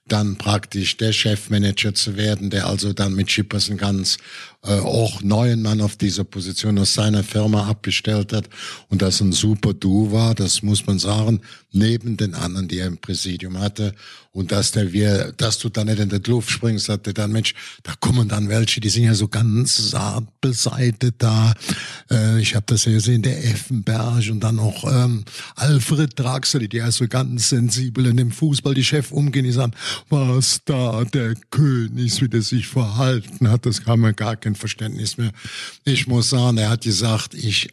[0.07, 4.17] dann praktisch der Chefmanager zu werden, der also dann mit Schippers einen ganz
[4.63, 8.47] äh, auch neuen Mann auf dieser Position aus seiner Firma abgestellt hat
[8.89, 12.87] und das ein super Duo war, das muss man sagen, neben den anderen, die er
[12.87, 13.93] im Präsidium hatte
[14.33, 17.53] und dass der wir, dass du dann nicht in die Luft springst, sagte dann Mensch,
[17.83, 21.53] da kommen dann welche, die sind ja so ganz zart beseitet da.
[22.09, 26.77] Äh, ich habe das ja gesehen, der Effenberg und dann auch ähm, Alfred Draxler, die
[26.77, 29.73] ja so ganz sensibel in dem Fußball die Chef umgehen, die sagen,
[30.09, 35.17] was da der König, wie der sich verhalten hat, das kann man gar kein Verständnis
[35.17, 35.31] mehr.
[35.83, 37.69] Ich muss sagen, er hat gesagt, ich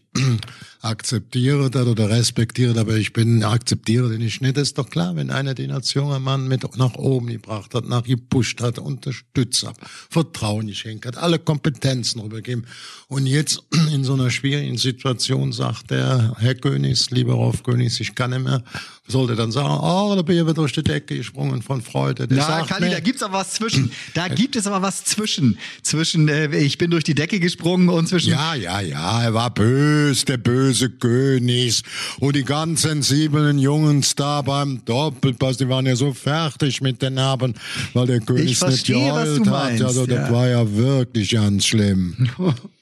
[0.81, 4.41] akzeptiere das oder respektiere das, aber ich bin, akzeptiere den nicht.
[4.43, 7.89] Das ist doch klar, wenn einer den als junger Mann mit nach oben gebracht hat,
[7.89, 9.77] nach gepusht hat, unterstützt hat,
[10.11, 12.67] Vertrauen geschenkt hat, alle Kompetenzen rübergeben.
[13.09, 13.63] Und jetzt
[13.93, 18.45] in so einer schwierigen Situation sagt der Herr Königs, lieber Rolf Königs, ich kann nicht
[18.45, 18.63] mehr,
[19.07, 22.29] sollte dann sagen, oh, da bin ich wieder durch die Decke gesprungen von Freude.
[22.29, 23.91] Der Na, Kalli, da gibt's aber was zwischen.
[24.15, 25.59] Da gibt es aber was zwischen.
[25.83, 28.31] Zwischen, äh, ich bin durch die Decke gesprungen und zwischen.
[28.31, 31.83] Ja, ja, ja, er war bös, der böse König.
[32.21, 37.15] Und die ganz sensiblen Jungs da beim Doppelpass, die waren ja so fertig mit den
[37.15, 37.55] Nerven,
[37.95, 39.83] weil der König nicht verstehe, geheult hat.
[39.83, 40.33] Also, das ja.
[40.33, 42.29] war ja wirklich ganz schlimm.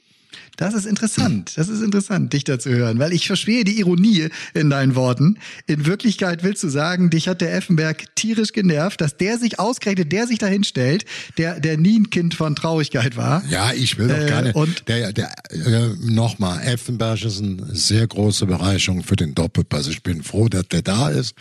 [0.56, 1.52] Das ist interessant.
[1.56, 5.38] Das ist interessant, dich da zu hören, weil ich verstehe die Ironie in deinen Worten.
[5.66, 10.12] In Wirklichkeit willst du sagen, dich hat der Effenberg tierisch genervt, dass der sich ausgerechnet,
[10.12, 11.04] der sich dahin stellt,
[11.38, 13.44] der, der nie ein Kind von Traurigkeit war.
[13.50, 14.54] Ja, ich will doch Äh, gar nicht.
[14.56, 19.86] und- der, der, äh, nochmal, Effenberg ist eine sehr große Bereicherung für den Doppelpass.
[19.88, 21.34] Ich bin froh, dass der da ist.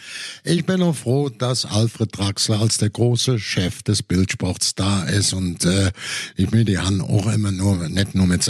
[0.43, 5.33] Ich bin auch froh, dass Alfred Draxler als der große Chef des Bildsports da ist
[5.33, 5.91] und äh,
[6.35, 8.43] ich mir die haben auch immer nur nicht nur mit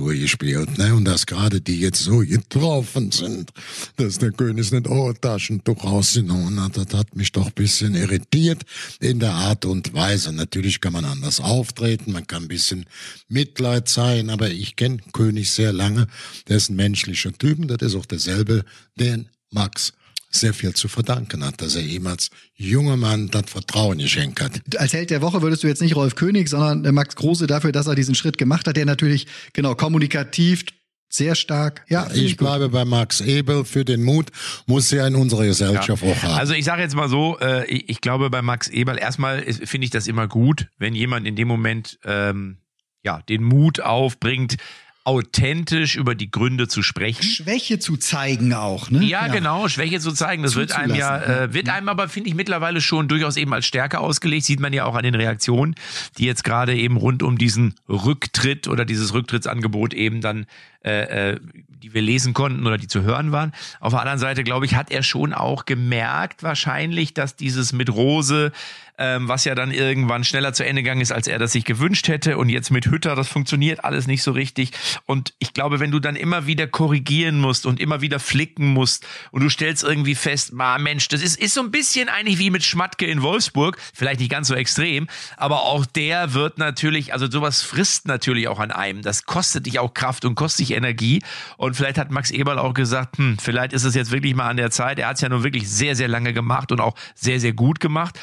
[0.00, 0.94] Samthandschuhe gespielt, ne?
[0.94, 3.50] Und dass gerade die jetzt so getroffen sind,
[3.96, 8.62] dass der König nicht ein Taschentuch rausgenommen hat, das hat mich doch ein bisschen irritiert
[9.00, 10.32] in der Art und Weise.
[10.32, 12.86] Natürlich kann man anders auftreten, man kann ein bisschen
[13.28, 16.06] Mitleid zeigen, aber ich kenne König sehr lange.
[16.48, 18.64] Der ist ein menschlicher Typ das ist auch derselbe,
[18.98, 19.92] den Max
[20.30, 24.60] sehr viel zu verdanken hat, dass er ihm als junger Mann das Vertrauen geschenkt hat.
[24.76, 27.72] Als Held der Woche würdest du jetzt nicht Rolf König, sondern äh, Max Kruse dafür,
[27.72, 30.64] dass er diesen Schritt gemacht hat, der natürlich, genau, kommunikativ
[31.12, 31.84] sehr stark.
[31.88, 32.46] Ja, finde Ich gut.
[32.46, 34.28] bleibe bei Max Ebel für den Mut,
[34.66, 36.34] muss er in unserer Gesellschaft auch haben.
[36.34, 39.86] Also ich sage jetzt mal so, äh, ich, ich glaube bei Max Eberl, erstmal finde
[39.86, 42.58] ich das immer gut, wenn jemand in dem Moment ähm,
[43.02, 44.56] ja den Mut aufbringt,
[45.04, 47.22] authentisch über die Gründe zu sprechen.
[47.22, 49.02] Schwäche zu zeigen auch, ne?
[49.02, 52.34] Ja, genau, Schwäche zu zeigen, das wird einem ja, äh, wird einem aber, finde ich,
[52.34, 54.44] mittlerweile schon durchaus eben als Stärke ausgelegt.
[54.44, 55.74] Sieht man ja auch an den Reaktionen,
[56.18, 60.46] die jetzt gerade eben rund um diesen Rücktritt oder dieses Rücktrittsangebot eben dann,
[60.82, 61.40] äh, äh,
[61.82, 63.52] die wir lesen konnten oder die zu hören waren.
[63.80, 67.90] Auf der anderen Seite, glaube ich, hat er schon auch gemerkt wahrscheinlich, dass dieses mit
[67.90, 68.52] Rose,
[68.98, 72.08] ähm, was ja dann irgendwann schneller zu Ende gegangen ist, als er das sich gewünscht
[72.08, 74.72] hätte und jetzt mit Hütter, das funktioniert alles nicht so richtig.
[75.06, 79.06] Und ich glaube, wenn du dann immer wieder korrigieren musst und immer wieder flicken musst
[79.30, 82.50] und du stellst irgendwie fest, ma Mensch, das ist, ist so ein bisschen eigentlich wie
[82.50, 87.30] mit Schmatke in Wolfsburg, vielleicht nicht ganz so extrem, aber auch der wird natürlich, also
[87.30, 89.00] sowas frisst natürlich auch an einem.
[89.00, 91.22] Das kostet dich auch Kraft und kostet dich Energie.
[91.56, 94.56] Und vielleicht hat Max Eberl auch gesagt, hm, vielleicht ist es jetzt wirklich mal an
[94.56, 94.98] der Zeit.
[94.98, 97.80] Er hat es ja nun wirklich sehr, sehr lange gemacht und auch sehr, sehr gut
[97.80, 98.18] gemacht.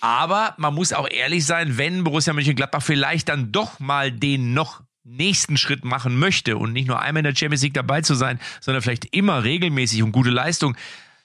[0.00, 4.82] Aber man muss auch ehrlich sein, wenn Borussia Mönchengladbach vielleicht dann doch mal den noch
[5.04, 8.38] nächsten Schritt machen möchte und nicht nur einmal in der Champions League dabei zu sein,
[8.60, 10.76] sondern vielleicht immer regelmäßig und gute Leistung,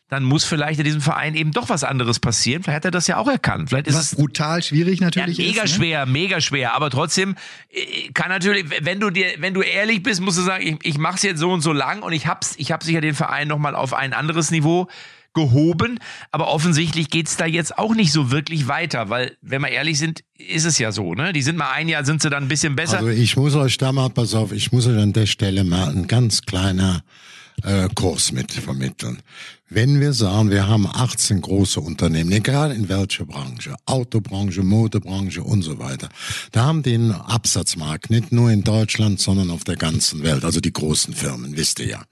[0.07, 2.61] dann muss vielleicht in diesem Verein eben doch was anderes passieren.
[2.61, 3.69] Vielleicht hat er das ja auch erkannt.
[3.69, 5.71] Vielleicht ist Was es brutal schwierig ja, natürlich mega ist.
[5.71, 5.75] ne?
[5.77, 6.75] schwer, mega schwer.
[6.75, 7.35] Aber trotzdem
[7.69, 10.97] äh, kann natürlich, wenn du dir, wenn du ehrlich bist, musst du sagen, ich, ich
[10.99, 13.47] mache es jetzt so und so lang und ich hab's, ich habe sicher den Verein
[13.47, 14.87] noch mal auf ein anderes Niveau
[15.33, 15.99] gehoben.
[16.31, 20.23] Aber offensichtlich geht's da jetzt auch nicht so wirklich weiter, weil, wenn wir ehrlich sind,
[20.37, 21.33] ist es ja so, ne?
[21.33, 22.97] Die sind mal ein Jahr, sind sie dann ein bisschen besser.
[22.97, 25.89] Also ich muss euch da mal, pass auf, ich muss euch an der Stelle mal
[25.89, 27.03] ein ganz kleiner
[27.63, 29.21] äh, Kurs mit vermitteln.
[29.67, 35.63] Wenn wir sagen, wir haben 18 große Unternehmen, egal in welcher Branche, Autobranche, Modebranche und
[35.63, 36.07] so weiter,
[36.51, 40.59] da haben die einen Absatzmarkt, nicht nur in Deutschland, sondern auf der ganzen Welt, also
[40.59, 42.03] die großen Firmen, wisst ihr ja.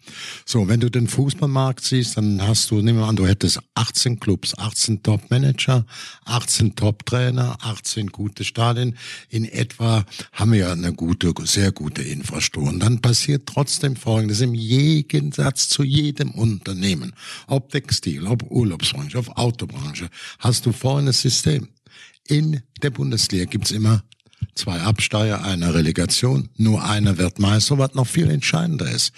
[0.47, 4.19] So, wenn du den Fußballmarkt siehst, dann hast du, nehmen wir an, du hättest 18
[4.19, 5.85] Clubs, 18 Top-Manager,
[6.25, 8.97] 18 Top-Trainer, 18 gute Stadien.
[9.29, 12.73] In etwa haben wir ja eine gute, sehr gute Infrastruktur.
[12.73, 17.13] Und dann passiert trotzdem Folgendes im Gegensatz zu jedem Unternehmen
[17.47, 21.69] ob Textil, ob Urlaubsbranche, ob Autobranche, hast du folgendes System.
[22.27, 24.03] In der Bundesliga gibt's immer
[24.55, 29.13] zwei Absteiger, eine Relegation, nur einer wird Meister, was noch viel entscheidender ist.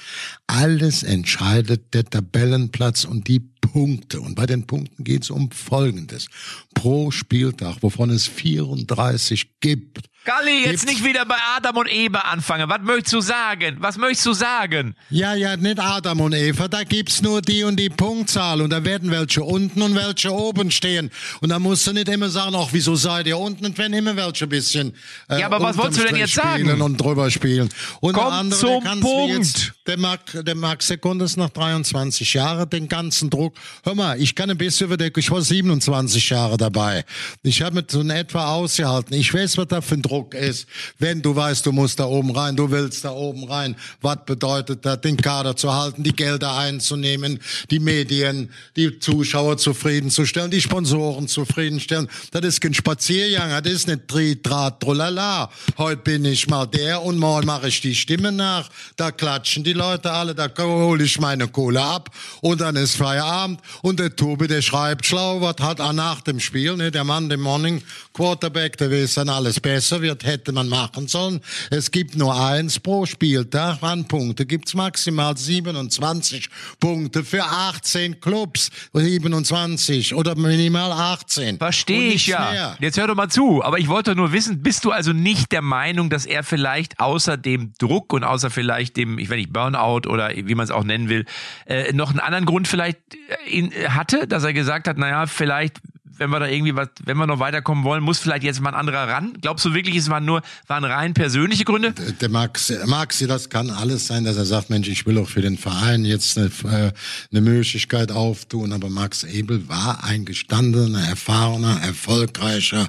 [0.47, 3.39] Alles entscheidet der Tabellenplatz und die
[3.71, 4.21] Punkte.
[4.21, 6.27] Und bei den Punkten geht's um Folgendes.
[6.73, 12.67] Pro Spieltag, wovon es 34 gibt, Galli, jetzt nicht wieder bei Adam und Eva anfangen.
[12.67, 13.77] Was möchtest du sagen?
[13.79, 14.95] Was möchtest du sagen?
[15.11, 16.67] Ja, ja, nicht Adam und Eva.
[16.67, 18.61] Da gibt's nur die und die Punktzahl.
[18.61, 21.11] Und da werden welche unten und welche oben stehen.
[21.41, 23.67] Und da musst du nicht immer sagen, ach, wieso seid ihr unten?
[23.67, 24.95] Und wenn immer welche bisschen.
[25.29, 26.81] Äh, ja, aber was wolltest du denn jetzt sagen?
[26.81, 27.69] Und drüber spielen.
[28.01, 29.29] Und Komm andere, zum Punkt.
[29.29, 33.54] Jetzt, der mag, der mag Sekundes nach 23 Jahren den ganzen Druck.
[33.83, 35.19] Hör mal, ich kann ein bisschen überdecken.
[35.19, 37.05] Ich war 27 Jahre dabei.
[37.43, 39.15] Ich habe mit so in etwa ausgehalten.
[39.15, 40.67] Ich weiß, was da für ein Druck ist,
[40.99, 43.75] wenn du weißt, du musst da oben rein, du willst da oben rein.
[44.01, 47.39] Was bedeutet das, den Kader zu halten, die Gelder einzunehmen,
[47.69, 52.07] die Medien, die Zuschauer zufriedenzustellen, die Sponsoren zufriedenstellen.
[52.31, 55.49] Das ist kein Spaziergang, das ist nicht Tri, Draht, Trullala.
[55.77, 58.69] Heute bin ich mal der und morgen mache ich die Stimme nach.
[58.95, 62.09] Da klatschen die Leute alle, da hole ich meine Kohle ab
[62.41, 63.44] und dann ist Feierabend
[63.81, 66.91] und der Tobi, der schreibt schlau, was hat er nach dem Spiel, ne?
[66.91, 67.81] der Mann, der Morning
[68.13, 71.41] Quarterback, der weiß dann alles besser, wird, hätte man machen sollen.
[71.69, 74.45] Es gibt nur eins pro Spieltag an Punkte.
[74.45, 78.69] Gibt's maximal 27 Punkte für 18 Clubs.
[78.93, 81.57] 27 oder minimal 18.
[81.57, 82.51] Verstehe ich ja.
[82.51, 82.77] Mehr.
[82.79, 83.63] Jetzt hör doch mal zu.
[83.63, 87.37] Aber ich wollte nur wissen, bist du also nicht der Meinung, dass er vielleicht außer
[87.37, 90.83] dem Druck und außer vielleicht dem, ich weiß nicht, Burnout oder wie man es auch
[90.83, 91.25] nennen will,
[91.65, 92.97] äh, noch einen anderen Grund vielleicht
[93.45, 95.79] äh, in, hatte, dass er gesagt hat, naja, vielleicht
[96.17, 98.75] wenn wir da irgendwie was, wenn wir noch weiterkommen wollen, muss vielleicht jetzt mal ein
[98.75, 99.33] anderer ran?
[99.41, 101.91] Glaubst du wirklich, es waren nur, waren rein persönliche Gründe?
[101.91, 105.29] Der, der Max, Max, das kann alles sein, dass er sagt, Mensch, ich will auch
[105.29, 106.91] für den Verein jetzt eine, äh,
[107.31, 108.71] eine Möglichkeit auftun.
[108.71, 112.87] Aber Max Ebel war ein gestandener, erfahrener, erfolgreicher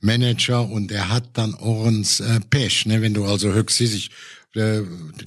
[0.00, 3.02] Manager und er hat dann ein äh, Pech, ne?
[3.02, 3.80] wenn du also höchst
[4.54, 4.84] der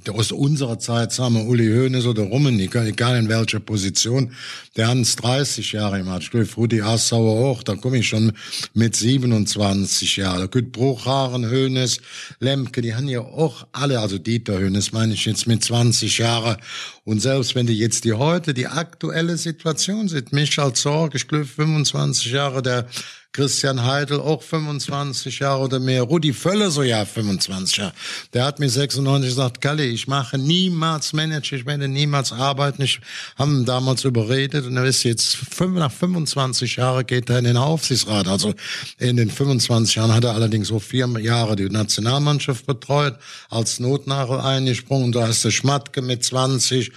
[0.09, 4.33] aus unserer Zeit, sagen wir, Uli Hoeneß oder Rummenigge, egal in welcher Position,
[4.75, 6.31] der hat 30 Jahre im Match.
[6.57, 8.33] Rudi Assauer auch, da komme ich schon
[8.73, 10.49] mit 27 Jahren.
[10.51, 11.99] Gibt Bruchhaaren, Hoeneß,
[12.39, 16.57] Lemke, die haben ja auch alle, also Dieter Hoeneß meine ich jetzt mit 20 Jahren.
[17.05, 21.29] Und selbst wenn die jetzt die heute, die aktuelle Situation sieht, mich als Sorge, ich
[21.29, 22.87] glaube 25 Jahre, der
[23.33, 27.93] Christian Heidel auch 25 Jahre oder mehr, Rudi Völler so ja 25 Jahre.
[28.31, 32.83] Der hat mir 96 gesagt, Kalle, ich mache niemals Manager, ich werde niemals arbeiten.
[32.83, 33.01] Ich
[33.35, 38.27] haben damals überredet und er ist jetzt nach 25 Jahren geht er in den Aufsichtsrat.
[38.27, 38.53] Also
[38.99, 43.15] in den 25 Jahren hat er allerdings so vier Jahre die Nationalmannschaft betreut,
[43.49, 45.11] als Notnagel eingesprungen.
[45.11, 46.91] Da ist der Schmatke mit 20,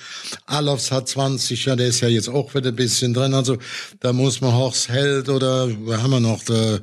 [0.45, 3.33] Alofs hat 20, ja, der ist ja jetzt auch wieder ein bisschen drin.
[3.33, 3.57] Also
[4.01, 6.81] da muss man Horst Held oder wir haben noch äh,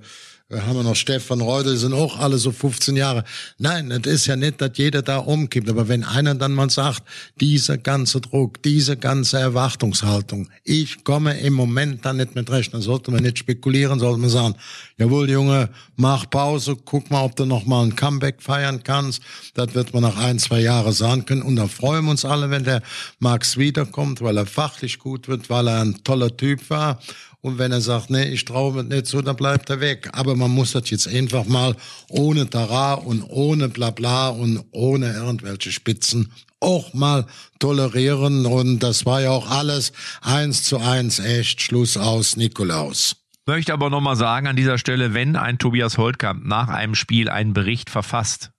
[0.62, 3.24] haben wir noch Stefan Reudel, sind auch alle so 15 Jahre.
[3.58, 5.70] Nein, das ist ja nicht, dass jeder da umkippt.
[5.70, 7.04] Aber wenn einer dann mal sagt,
[7.40, 12.82] dieser ganze Druck, diese ganze Erwartungshaltung, ich komme im Moment da nicht mit recht, dann
[12.82, 14.56] sollte man nicht spekulieren, sollte man sagen,
[14.98, 19.22] jawohl, Junge, mach Pause, guck mal, ob du noch mal ein Comeback feiern kannst.
[19.54, 21.42] Das wird man nach ein, zwei Jahren sagen können.
[21.42, 22.82] Und da freuen wir uns alle, wenn der
[23.20, 27.00] Max wiederkommt, weil er fachlich gut wird, weil er ein toller Typ war
[27.44, 30.10] und wenn er sagt, nee, ich traue mir nicht so, dann bleibt er weg.
[30.14, 31.76] Aber man muss das jetzt einfach mal
[32.08, 37.26] ohne Tara und ohne Blabla und ohne irgendwelche Spitzen auch mal
[37.60, 38.46] tolerieren.
[38.46, 41.62] Und das war ja auch alles eins zu eins echt.
[41.62, 43.18] Schluss aus Nikolaus.
[43.46, 47.52] Möchte aber nochmal sagen an dieser Stelle, wenn ein Tobias Holtkamp nach einem Spiel einen
[47.52, 48.53] Bericht verfasst,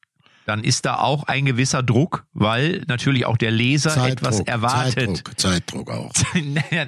[0.46, 5.16] dann ist da auch ein gewisser Druck, weil natürlich auch der Leser Zeitdruck, etwas erwartet.
[5.16, 6.12] Zeitdruck, Zeitdruck auch.
[6.34, 6.86] naja,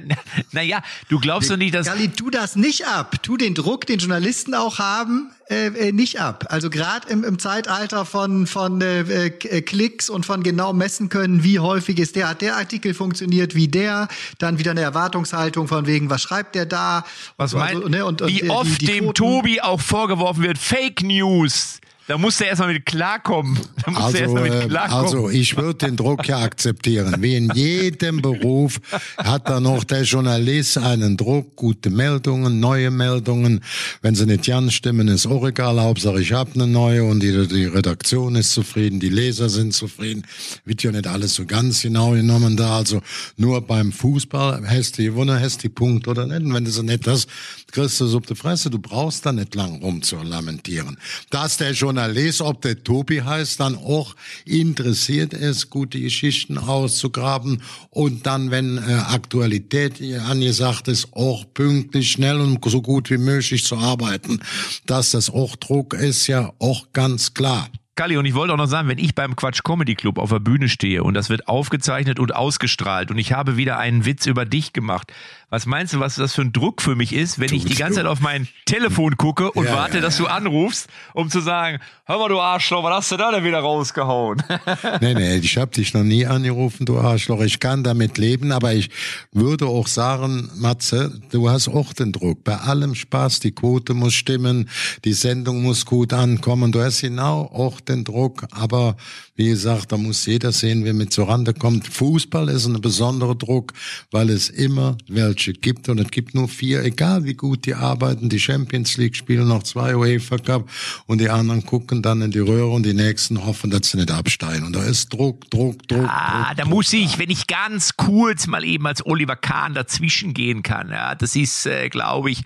[0.52, 1.86] naja, du glaubst doch nicht, dass...
[1.86, 3.16] Galli, tu das nicht ab.
[3.22, 6.46] Tu den Druck, den Journalisten auch haben, äh, äh nicht ab.
[6.50, 9.30] Also gerade im, im Zeitalter von, von äh, äh,
[9.62, 13.68] Klicks und von genau messen können, wie häufig ist der, hat der Artikel funktioniert, wie
[13.68, 17.04] der, dann wieder eine Erwartungshaltung von wegen, was schreibt der da?
[17.38, 19.14] Was also, meint, ne, und, und, wie oft die, die dem.
[19.14, 23.58] Tobi auch vorgeworfen wird, Fake News Da musst du erstmal mit klarkommen.
[23.84, 25.04] Da musst Also, du erstmal mit äh, klarkommen.
[25.04, 27.16] also ich würde den Druck ja akzeptieren.
[27.20, 28.80] Wie in jedem Beruf
[29.16, 33.60] hat da noch der Journalist einen Druck, gute Meldungen, neue Meldungen.
[34.02, 35.80] Wenn sie nicht ganz stimmen, ist auch egal.
[35.80, 40.22] Hauptsache ich habe eine neue und die, die Redaktion ist zufrieden, die Leser sind zufrieden.
[40.64, 42.76] Wird ja nicht alles so ganz genau genommen da.
[42.76, 43.02] Also
[43.36, 46.42] nur beim Fußball hast du gewonnen, hast die Punkt oder nicht.
[46.42, 47.28] Und wenn du so nicht hast,
[47.72, 48.70] kriegst du es auf die Fresse.
[48.70, 50.98] Du brauchst da nicht lang rum zu lamentieren.
[51.30, 51.95] Dass der Journalist,
[52.40, 58.92] ob der Tobi heißt, dann auch interessiert ist, gute Geschichten auszugraben und dann, wenn äh,
[59.08, 64.40] Aktualität angesagt ist, auch pünktlich, schnell und so gut wie möglich zu arbeiten.
[64.86, 67.68] Dass das auch Druck ist, ja auch ganz klar.
[67.96, 70.38] Kalli, und ich wollte auch noch sagen, wenn ich beim Quatsch Comedy Club auf der
[70.38, 74.44] Bühne stehe und das wird aufgezeichnet und ausgestrahlt und ich habe wieder einen Witz über
[74.44, 75.14] dich gemacht,
[75.48, 78.00] was meinst du, was das für ein Druck für mich ist, wenn ich die ganze
[78.00, 81.78] Zeit auf mein Telefon gucke und Ja, warte, ja, dass du anrufst, um zu sagen,
[82.04, 84.42] hör mal, du Arschloch, was hast du da denn wieder rausgehauen?
[85.00, 87.40] Nee, nee, ich habe dich noch nie angerufen, du Arschloch.
[87.42, 88.90] Ich kann damit leben, aber ich
[89.32, 92.44] würde auch sagen, Matze, du hast auch den Druck.
[92.44, 94.68] Bei allem Spaß, die Quote muss stimmen,
[95.04, 96.72] die Sendung muss gut ankommen.
[96.72, 98.96] Du hast genau auch den Druck, aber
[99.36, 101.86] wie gesagt, da muss jeder sehen, wer mit zurande kommt.
[101.86, 103.74] Fußball ist ein besonderer Druck,
[104.10, 108.28] weil es immer welche gibt und es gibt nur vier, egal wie gut die arbeiten.
[108.28, 110.70] Die Champions League spielen noch zwei UEFA Cup
[111.06, 114.10] und die anderen gucken dann in die Röhre und die nächsten hoffen, dass sie nicht
[114.10, 114.64] absteigen.
[114.64, 116.06] Und da ist Druck, Druck, Druck.
[116.08, 116.72] Ah, Druck, da Druck.
[116.72, 121.14] muss ich, wenn ich ganz kurz mal eben als Oliver Kahn dazwischen gehen kann, ja,
[121.14, 122.42] das ist, äh, glaube ich,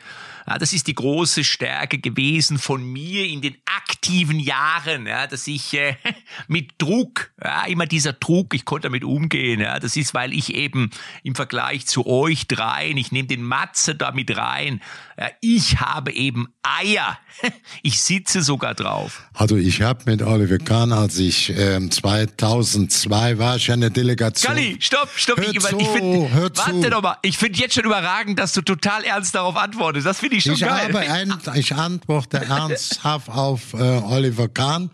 [0.50, 5.46] ja, das ist die große Stärke gewesen von mir in den aktiven Jahren, ja, dass
[5.46, 5.94] ich äh,
[6.48, 9.60] mit Druck, ja, immer dieser Druck, ich konnte damit umgehen.
[9.60, 10.90] Ja, das ist, weil ich eben
[11.22, 14.82] im Vergleich zu euch dreien, ich nehme den Matze da mit rein,
[15.20, 17.18] ja, ich habe eben Eier.
[17.82, 19.22] Ich sitze sogar drauf.
[19.32, 24.54] Also ich habe mit Oliver Kahn, als ich ähm, 2002 war, ich eine Delegation.
[24.54, 25.38] Galli, stopp, stopp.
[25.38, 26.90] Hör ich, zu, ich find, hör warte zu.
[26.90, 27.16] doch mal.
[27.22, 30.06] Ich finde jetzt schon überragend, dass du total ernst darauf antwortest.
[30.06, 30.94] Das finde ich schon Ich, geil.
[30.96, 34.90] ein, ich antworte ernsthaft auf äh, Oliver Kahn,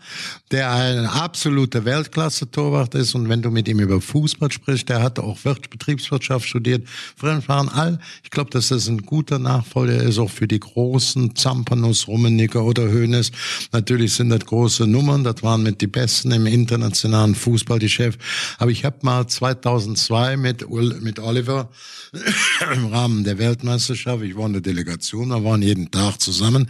[0.51, 3.13] der ein absoluter Weltklasse-Torwart ist.
[3.15, 6.87] Und wenn du mit ihm über Fußball sprichst, der hat auch Wirt- Betriebswirtschaft studiert,
[7.17, 7.99] Fremdfahren, all.
[8.23, 12.91] Ich glaube, dass das ein guter Nachfolger ist, auch für die großen Zampanus, Rummenigge oder
[12.91, 13.31] Hoeneß.
[13.71, 18.17] Natürlich sind das große Nummern, das waren mit die Besten im internationalen Fußball, die Chef.
[18.57, 20.69] Aber ich habe mal 2002 mit,
[21.01, 21.69] mit Oliver
[22.73, 26.69] im Rahmen der Weltmeisterschaft, ich war in der Delegation, wir waren jeden Tag zusammen.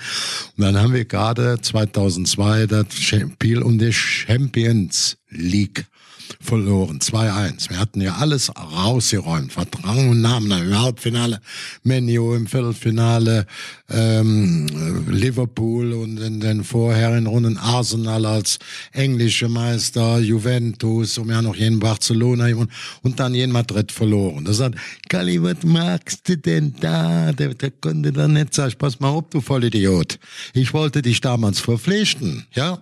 [0.57, 5.86] Und dann haben wir gerade 2002 das Spiel um die Champions League
[6.39, 6.99] verloren.
[6.99, 7.69] 2-1.
[7.69, 9.53] Wir hatten ja alles rausgeräumt.
[9.53, 11.39] Vertrag und Namen im Halbfinale,
[11.83, 13.45] Menu im Viertelfinale,
[13.89, 14.67] ähm,
[15.07, 18.59] Liverpool und in den vorherigen Runden Arsenal als
[18.91, 22.71] englische Meister, Juventus wir haben noch jeden Barcelona und,
[23.03, 24.45] und dann jeden Madrid verloren.
[24.45, 24.77] Da sagt,
[25.09, 27.31] Kali, was magst du denn da?
[27.33, 30.19] Der, der konnte dann nicht sagen, pass mal auf, du Vollidiot.
[30.53, 32.79] Ich wollte dich damals verpflichten, ja?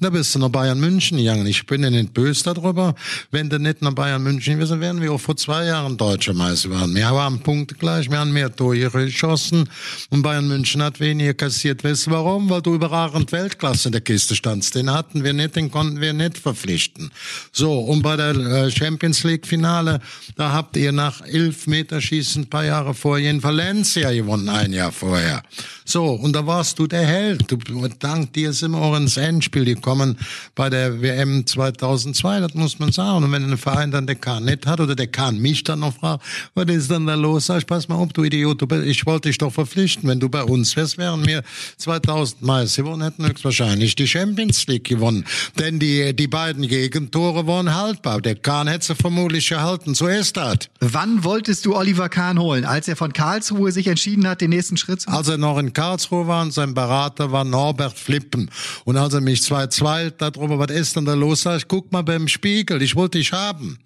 [0.00, 1.44] Da bist du nach Bayern München gegangen.
[1.48, 2.94] Ich bin ja nicht böse darüber.
[3.32, 6.70] Wenn du nicht nach Bayern München gewesen wären wir auch vor zwei Jahren Deutscher Meister
[6.70, 6.94] waren.
[6.94, 9.68] Wir haben Punkte gleich, wir haben mehr Tore geschossen
[10.10, 11.82] und Bayern München hat weniger kassiert.
[11.82, 12.48] Weißt du warum?
[12.48, 14.76] Weil du überragend Weltklasse in der Kiste standst.
[14.76, 17.10] Den hatten wir nicht, den konnten wir nicht verpflichten.
[17.50, 19.98] So, und bei der äh, Champions League Finale,
[20.36, 25.42] da habt ihr nach Elfmeterschießen ein paar Jahre vorher in Valencia gewonnen, ein Jahr vorher.
[25.90, 27.50] So, und da warst du der Held.
[27.50, 30.18] Du, dank dir sind wir auch ins Endspiel gekommen
[30.54, 33.24] bei der WM 2002, das muss man sagen.
[33.24, 35.94] Und wenn ein Verein dann der Kahn nicht hat oder der Kahn mich dann noch
[35.94, 36.22] fragt,
[36.54, 37.46] was ist denn da los?
[37.46, 40.06] Sag ich, pass mal auf, du Idiot, du, ich wollte dich doch verpflichten.
[40.10, 41.42] Wenn du bei uns wärst, wären wir
[41.78, 45.24] 2000 Meister gewonnen, hätten höchstwahrscheinlich die Champions League gewonnen.
[45.58, 48.20] Denn die, die beiden Gegentore waren haltbar.
[48.20, 49.94] Der Kahn hätte sie vermutlich gehalten.
[49.94, 50.58] So ist das.
[50.80, 52.66] Wann wolltest du Oliver Kahn holen?
[52.66, 55.18] Als er von Karlsruhe sich entschieden hat, den nächsten Schritt zu machen?
[55.20, 58.50] Als er noch in Karlsruhe war und sein Berater war Norbert Flippen.
[58.84, 61.92] Und als er mich zwei zwei darüber, was ist denn da los, sag ich, guck
[61.92, 63.78] mal beim Spiegel, ich wollte dich haben.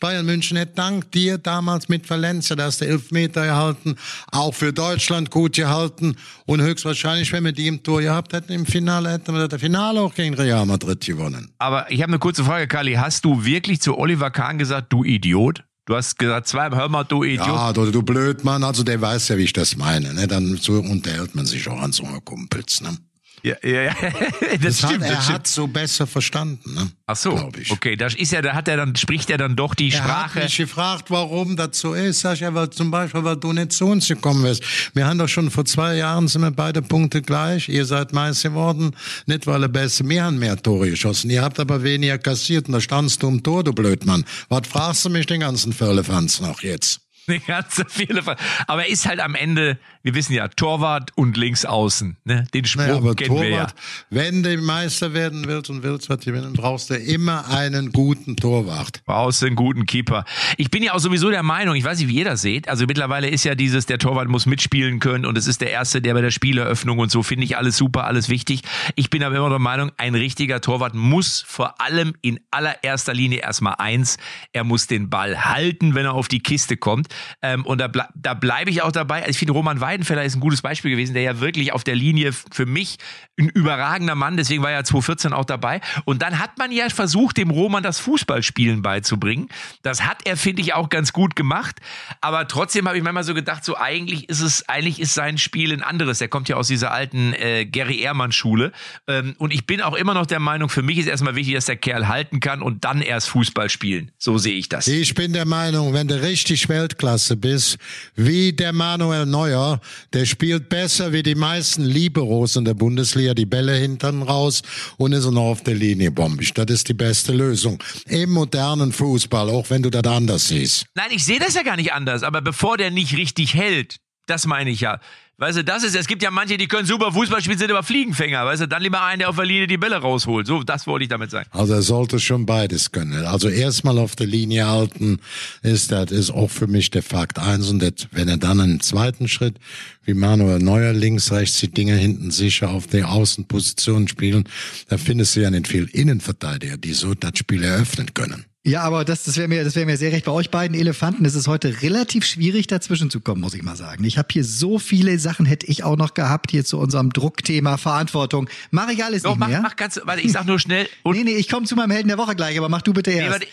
[0.00, 3.94] Bayern München hätte dank dir damals mit Valencia, da hast du elf Meter gehalten,
[4.32, 8.66] auch für Deutschland gut gehalten und höchstwahrscheinlich, wenn wir die im Tor gehabt hätten, im
[8.66, 11.52] Finale hätten wir das Finale auch gegen Real Madrid gewonnen.
[11.58, 12.94] Aber ich habe eine kurze Frage, Kali.
[12.94, 15.62] Hast du wirklich zu Oliver Kahn gesagt, du Idiot?
[15.86, 17.46] Du hast gesagt, zweimal, hör mal, du Idiot.
[17.46, 20.26] Ja, du, du Blödmann, also der weiß ja, wie ich das meine, ne?
[20.26, 22.98] dann so unterhält man sich auch an so einer Kumpels, ne?
[23.46, 23.94] Ja, ja, ja.
[24.40, 24.92] das, Das stimmt.
[24.94, 25.34] hat, er das stimmt.
[25.38, 26.74] hat so besser verstanden.
[26.74, 26.90] Ne?
[27.06, 29.92] Ach so, okay, das ist ja, da hat er dann, spricht er dann doch die
[29.92, 30.40] Er hat Sprache.
[30.40, 32.20] mich gefragt, warum das so ist.
[32.20, 34.64] Sag ich, ja, weil zum Beispiel, weil du nicht zu uns gekommen bist.
[34.94, 37.68] Wir haben doch schon vor zwei Jahren sind wir beide Punkte gleich.
[37.68, 38.90] Ihr seid Meister geworden,
[39.26, 41.30] nicht weil ihr Beste, wir haben mehr Tore geschossen.
[41.30, 44.24] Ihr habt aber weniger kassiert und da standst du im Tor, du Blödmann.
[44.48, 47.00] Was fragst du mich den ganzen Firlefanz noch jetzt?
[47.28, 48.36] Die ganze viele Ver-
[48.68, 52.16] Aber er ist halt am Ende, wir wissen ja, Torwart und links außen.
[52.22, 52.46] Ne?
[52.54, 53.56] Den Spruch Naja, aber kennen wir ja.
[53.56, 53.74] Torwart,
[54.10, 59.02] wenn du Meister werden willst und willst was gewinnen, brauchst du immer einen guten Torwart.
[59.04, 60.24] Brauchst du einen guten Keeper.
[60.58, 62.86] Ich bin ja auch sowieso der Meinung, ich weiß nicht, wie ihr das seht, also
[62.86, 66.14] mittlerweile ist ja dieses, der Torwart muss mitspielen können und es ist der Erste, der
[66.14, 68.62] bei der Spieleröffnung und so, finde ich alles super, alles wichtig.
[68.94, 73.40] Ich bin aber immer der Meinung, ein richtiger Torwart muss vor allem in allererster Linie
[73.40, 74.18] erstmal eins,
[74.52, 77.08] er muss den Ball halten, wenn er auf die Kiste kommt.
[77.42, 79.22] Ähm, und da, ble da bleibe ich auch dabei.
[79.22, 81.94] Also ich finde, Roman Weidenfeller ist ein gutes Beispiel gewesen, der ja wirklich auf der
[81.94, 82.98] Linie für mich
[83.38, 85.80] ein überragender Mann, deswegen war er 2014 auch dabei.
[86.04, 89.48] Und dann hat man ja versucht, dem Roman das Fußballspielen beizubringen.
[89.82, 91.76] Das hat er, finde ich, auch ganz gut gemacht.
[92.20, 95.72] Aber trotzdem habe ich manchmal so gedacht, so eigentlich ist es, eigentlich ist sein Spiel
[95.72, 96.20] ein anderes.
[96.20, 98.72] Er kommt ja aus dieser alten äh, Gary Ehrmann Schule.
[99.06, 101.64] Ähm, und ich bin auch immer noch der Meinung, für mich ist erstmal wichtig, dass
[101.64, 104.10] der Kerl halten kann und dann erst Fußball spielen.
[104.18, 104.88] So sehe ich das.
[104.88, 107.78] Ich bin der Meinung, wenn du richtig Weltklasse bist,
[108.14, 109.80] wie der Manuel Neuer,
[110.12, 114.62] der spielt besser wie die meisten Liberos in der Bundesliga, die Bälle hinten raus
[114.96, 116.54] und ist noch auf der Linie bombig.
[116.54, 117.82] Das ist die beste Lösung.
[118.06, 120.86] Im modernen Fußball, auch wenn du das anders siehst.
[120.94, 124.46] Nein, ich sehe das ja gar nicht anders, aber bevor der nicht richtig hält, das
[124.46, 125.00] meine ich ja.
[125.38, 127.82] Weißt du, das ist, es gibt ja manche, die können super Fußball spielen, sind aber
[127.82, 130.46] Fliegenfänger, weißt du, dann lieber einen, der auf der Linie die Bälle rausholt.
[130.46, 131.46] So, das wollte ich damit sagen.
[131.50, 133.26] Also er sollte schon beides können.
[133.26, 135.18] Also erstmal auf der Linie halten,
[135.60, 137.68] ist das ist auch für mich der Fakt eins.
[137.68, 139.58] Und das, wenn er dann einen zweiten Schritt,
[140.04, 144.48] wie Manuel Neuer links, rechts die Dinge hinten sicher auf der Außenposition spielen,
[144.88, 148.46] da findest du ja nicht viel Innenverteidiger, die so das Spiel eröffnen können.
[148.66, 150.24] Ja, aber das, das wäre mir, das wäre mir sehr recht.
[150.24, 153.76] Bei euch beiden Elefanten ist es heute relativ schwierig, dazwischen zu kommen, muss ich mal
[153.76, 154.02] sagen.
[154.02, 157.76] Ich habe hier so viele Sachen, hätte ich auch noch gehabt hier zu unserem Druckthema
[157.76, 158.48] Verantwortung.
[158.72, 159.60] Mach ich alles Doch, nicht mach, mehr.
[159.62, 160.88] mach ganz, warte, ich sag nur schnell.
[161.04, 163.10] Und nee, nee, ich komme zu meinem Helden der Woche gleich, aber mach du bitte
[163.10, 163.30] Nee, erst.
[163.34, 163.46] warte,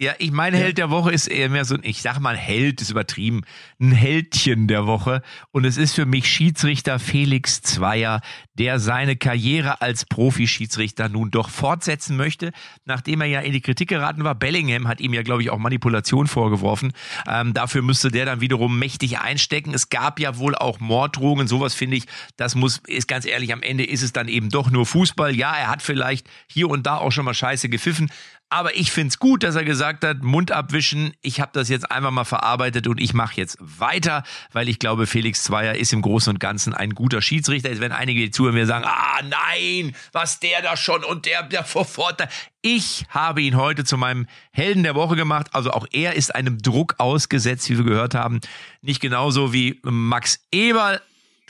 [0.00, 2.80] ja, ich mein Held der Woche ist eher mehr so ein, ich sag mal Held,
[2.80, 3.42] ist übertrieben,
[3.78, 5.20] ein Heldchen der Woche.
[5.50, 8.22] Und es ist für mich Schiedsrichter Felix Zweier,
[8.54, 12.52] der seine Karriere als Profi-Schiedsrichter nun doch fortsetzen möchte,
[12.86, 14.34] nachdem er ja in die Kritik geraten war.
[14.34, 16.92] Bellingham hat ihm ja, glaube ich, auch Manipulation vorgeworfen.
[17.28, 19.74] Ähm, dafür müsste der dann wiederum mächtig einstecken.
[19.74, 22.06] Es gab ja wohl auch Morddrohungen, sowas finde ich,
[22.38, 25.36] das muss, ist ganz ehrlich, am Ende ist es dann eben doch nur Fußball.
[25.36, 28.10] Ja, er hat vielleicht hier und da auch schon mal scheiße gepfiffen,
[28.50, 32.10] aber ich find's gut, dass er gesagt hat, Mund abwischen, ich habe das jetzt einfach
[32.10, 36.32] mal verarbeitet und ich mache jetzt weiter, weil ich glaube, Felix Zweier ist im Großen
[36.32, 37.70] und Ganzen ein guter Schiedsrichter.
[37.70, 41.44] Jetzt werden einige die zuhören mir sagen, ah nein, was der da schon und der,
[41.44, 42.26] der vorfort.
[42.60, 45.46] Ich habe ihn heute zu meinem Helden der Woche gemacht.
[45.52, 48.40] Also auch er ist einem Druck ausgesetzt, wie wir gehört haben.
[48.82, 51.00] Nicht genauso wie Max Eberl.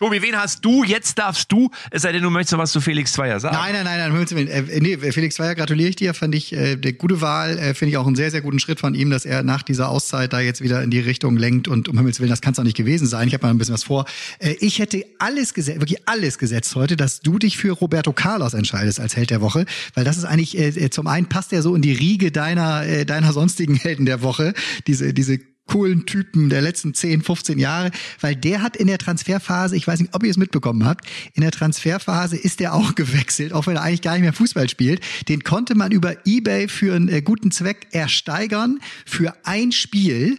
[0.00, 0.82] Tobi, wen hast du?
[0.82, 3.54] Jetzt darfst du, es sei denn, du möchtest noch was zu Felix Zweier sagen.
[3.54, 4.48] Nein, nein, nein, nein.
[4.48, 7.90] Äh, nee, Felix Zweier gratuliere ich dir, fand ich äh, der gute Wahl, äh, finde
[7.90, 10.40] ich auch einen sehr, sehr guten Schritt von ihm, dass er nach dieser Auszeit da
[10.40, 12.78] jetzt wieder in die Richtung lenkt und um Himmels Willen, das kann es doch nicht
[12.78, 13.28] gewesen sein.
[13.28, 14.06] Ich habe mal ein bisschen was vor.
[14.38, 18.54] Äh, ich hätte alles gesetzt, wirklich alles gesetzt heute, dass du dich für Roberto Carlos
[18.54, 21.74] entscheidest als Held der Woche, weil das ist eigentlich, äh, zum einen passt er so
[21.74, 24.54] in die Riege deiner, äh, deiner sonstigen Helden der Woche,
[24.86, 25.40] diese, diese
[25.70, 30.00] coolen Typen der letzten 10, 15 Jahre, weil der hat in der Transferphase, ich weiß
[30.00, 33.76] nicht, ob ihr es mitbekommen habt, in der Transferphase ist der auch gewechselt, auch wenn
[33.76, 35.00] er eigentlich gar nicht mehr Fußball spielt.
[35.28, 40.38] Den konnte man über eBay für einen äh, guten Zweck ersteigern für ein Spiel.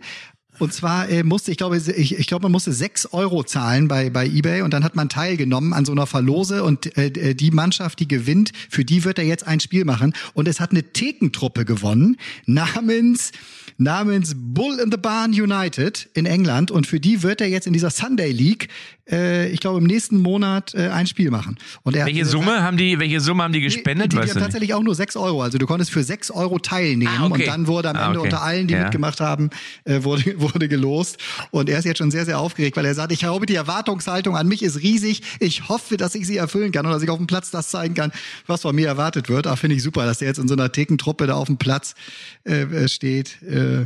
[0.62, 4.12] Und zwar äh, musste, ich glaube, ich, ich glaube, man musste sechs Euro zahlen bei,
[4.12, 7.99] bei eBay und dann hat man teilgenommen an so einer Verlose und äh, die Mannschaft,
[7.99, 10.14] die gewinnt, für die wird er jetzt ein Spiel machen.
[10.36, 13.32] Und es hat eine Thekentruppe gewonnen namens
[13.78, 17.74] namens Bull in the Barn United in England und für die wird er jetzt in
[17.74, 18.68] dieser Sunday League,
[19.09, 21.57] äh, ich glaube im nächsten Monat äh, ein Spiel machen.
[21.82, 24.12] Und er welche hat, Summe haben die, welche Summe haben die gespendet?
[24.14, 24.43] Die, die, die haben nicht?
[24.43, 25.41] tatsächlich auch nur sechs Euro.
[25.41, 27.41] Also du konntest für sechs Euro teilnehmen Ah, okay.
[27.41, 28.28] und dann wurde am Ah, Ende okay.
[28.28, 28.84] unter allen, die Ja.
[28.84, 29.49] mitgemacht haben,
[29.86, 31.18] äh, wurde, wurde gelost.
[31.52, 34.36] Und er ist jetzt schon sehr, sehr aufgeregt, weil er sagt, ich glaube, die Erwartungshaltung
[34.36, 35.22] an mich ist riesig.
[35.39, 37.93] Ich hoffe, dass ich sie erfüllen kann und dass ich auf dem Platz das zeigen
[37.93, 38.12] kann,
[38.47, 39.47] was von mir erwartet wird.
[39.47, 41.95] Ah, finde ich super, dass er jetzt in so einer Thekentruppe da auf dem Platz
[42.43, 43.41] äh, äh, steht.
[43.41, 43.86] Äh,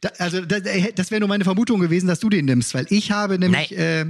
[0.00, 3.12] da, also da, das wäre nur meine Vermutung gewesen, dass du den nimmst, weil ich
[3.12, 4.06] habe nämlich äh,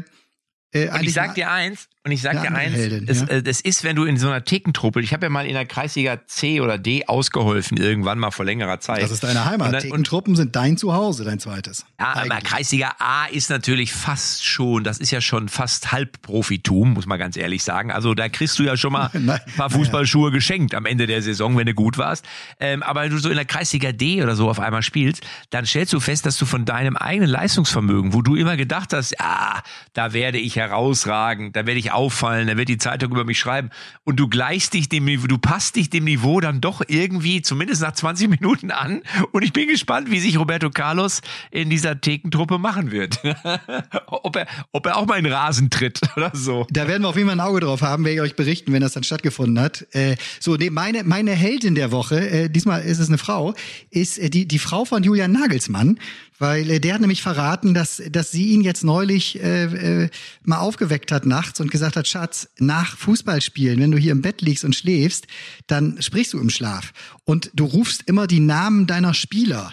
[0.73, 3.27] äh, Und eigentlich ich sag dir eins, Und ich sag dir eins, Heldin, das, ja.
[3.29, 5.67] äh, das ist, wenn du in so einer Thekentruppe, ich habe ja mal in der
[5.67, 9.03] Kreisliga C oder D ausgeholfen, irgendwann mal vor längerer Zeit.
[9.03, 9.69] Das ist deine Heimat.
[9.69, 11.87] Und dann- und- Thekentruppen sind dein Zuhause, dein zweites.
[12.01, 12.43] Ja, aber Eigentlich.
[12.45, 17.37] Kreisliga A ist natürlich fast schon, das ist ja schon fast Halbprofitum, muss man ganz
[17.37, 17.93] ehrlich sagen.
[17.93, 21.23] Also da kriegst du ja schon mal Nein, ein paar Fußballschuhe geschenkt am Ende der
[21.23, 22.25] Saison, wenn du gut warst.
[22.59, 25.67] Ähm, aber wenn du so in der Kreisliga D oder so auf einmal spielst, dann
[25.67, 29.63] stellst du fest, dass du von deinem eigenen Leistungsvermögen, wo du immer gedacht hast, ja,
[29.93, 33.71] da werde ich herausragen, da werde ich auffallen, da wird die Zeitung über mich schreiben
[34.05, 37.83] und du gleichst dich dem Niveau, du passt dich dem Niveau dann doch irgendwie zumindest
[37.83, 41.21] nach 20 Minuten an und ich bin gespannt, wie sich Roberto Carlos
[41.51, 43.21] in dieser Thekentruppe machen wird.
[44.07, 46.67] ob, er, ob er auch mal in Rasen tritt oder so.
[46.71, 48.83] Da werden wir auf jeden Fall ein Auge drauf haben, werde ich euch berichten, wenn
[48.83, 49.87] das dann stattgefunden hat.
[49.93, 53.55] Äh, so, nee, meine, meine Heldin der Woche, äh, diesmal ist es eine Frau,
[53.91, 55.99] ist äh, die, die Frau von Julian Nagelsmann,
[56.43, 60.11] weil äh, der hat nämlich verraten, dass, dass sie ihn jetzt neulich äh, äh,
[60.43, 64.43] mal aufgeweckt hat nachts und gesagt hat, Schatz, nach Fußballspielen, wenn du hier im Bett
[64.43, 65.29] liegst und schläfst,
[65.69, 66.93] dann sprichst du im Schlaf
[67.25, 69.73] und du rufst immer die Namen deiner Spieler.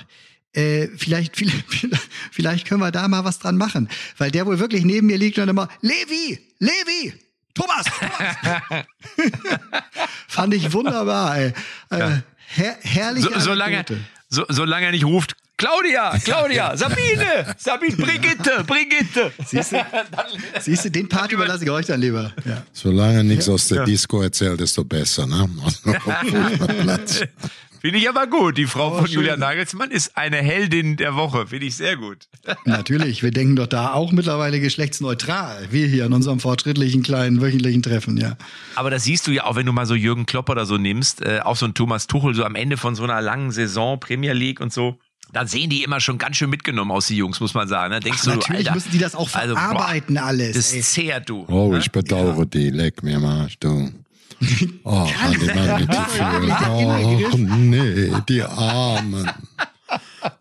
[0.54, 1.66] Äh, vielleicht, vielleicht,
[2.32, 3.90] vielleicht können wir da mal was dran machen.
[4.20, 7.14] Weil der wohl wirklich neben mir liegt und immer, Levi, Levi,
[7.56, 8.86] Thomas, Thomas.
[10.28, 11.54] Fand ich wunderbar, ey.
[11.90, 13.84] Äh, her herrliche So, solange,
[14.30, 19.34] so, solange er nicht ruft, Claudia, Claudia, Sabine, Sabine, Brigitte, Brigitte.
[19.46, 19.86] Siehst du,
[20.62, 22.32] siehst du, den Part überlasse ich euch dann lieber.
[22.46, 22.64] Ja.
[22.72, 25.50] Solange nichts aus der Disco erzählt, desto besser, ne?
[27.82, 28.58] Finde ich aber gut.
[28.58, 29.16] Die Frau von schön.
[29.16, 31.48] Julian Nagelsmann ist eine Heldin der Woche.
[31.48, 32.28] Finde ich sehr gut.
[32.66, 35.68] Natürlich, wir denken doch da auch mittlerweile geschlechtsneutral.
[35.72, 38.38] Wir hier in unserem fortschrittlichen kleinen wöchentlichen Treffen, ja.
[38.76, 41.22] Aber das siehst du ja auch, wenn du mal so Jürgen Klopp oder so nimmst,
[41.22, 44.34] äh, auch so ein Thomas Tuchel, so am Ende von so einer langen Saison, Premier
[44.34, 44.98] League und so.
[45.32, 47.94] Da sehen die immer schon ganz schön mitgenommen aus, die Jungs, muss man sagen.
[47.94, 48.00] Ne?
[48.00, 50.56] Denkst du, Natürlich Alter, müssen die das auch also, boah, verarbeiten alles.
[50.56, 50.82] Das ey.
[50.82, 51.46] zehrt du.
[51.48, 52.70] Oh, ich bedauere die.
[52.72, 53.92] Leck mir mal, du.
[54.86, 55.98] Oh, die mit die
[56.70, 59.30] Oh, nee, die Armen.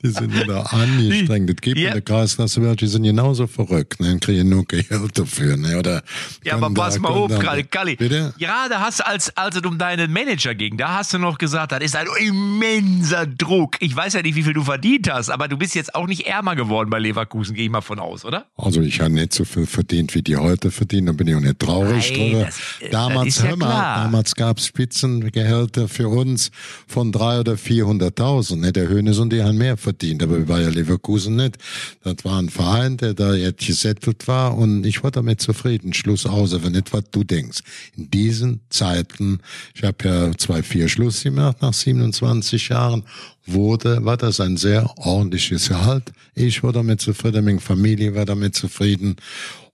[0.02, 1.48] Die sind wieder angestrengt.
[1.50, 1.88] Das gibt Ja.
[1.88, 4.00] in der Kreisklasse welche, die sind genauso verrückt.
[4.00, 4.18] Ne?
[4.20, 4.86] Kriegen nur Geld
[5.18, 5.56] dafür.
[5.56, 5.78] Ne?
[5.78, 6.02] Oder
[6.44, 7.64] Ja, aber da- pass mal auf, da- Kalli.
[7.64, 7.96] Kalli.
[7.96, 8.34] Bitte?
[8.38, 11.38] Ja, da hast du, als, als es um deinen Manager ging, da hast du noch
[11.38, 13.76] gesagt, das ist ein immenser Druck.
[13.80, 16.26] Ich weiß ja nicht, wie viel du verdient hast, aber du bist jetzt auch nicht
[16.26, 18.46] ärmer geworden bei Leverkusen, gehe ich mal von aus, oder?
[18.56, 21.40] Also ich habe nicht so viel verdient, wie die heute verdienen, da bin ich auch
[21.40, 22.44] nicht traurig Nein, drüber.
[22.44, 24.04] das- das damals, ist ja mal, klar.
[24.04, 26.50] damals gab es Spitzengehälter für uns
[26.86, 28.60] von drei oder 400.000.
[28.60, 28.72] Ne?
[28.72, 31.58] Der Hönes und die haben mehr verdient, aber bei Bayer Leverkusen nicht.
[32.02, 35.92] Das war ein Verein, der da jetzt gesettelt war und ich war damit zufrieden.
[35.92, 37.60] Schluss aus, aber nicht, was du denkst.
[37.96, 39.40] In diesen Zeiten,
[39.74, 43.04] ich habe ja zwei, vier Schluss gemacht nach 27 Jahren,
[43.46, 46.12] wurde, war das ein sehr ordentliches Gehalt.
[46.34, 49.16] Ich war damit zufrieden, meine Familie war damit zufrieden.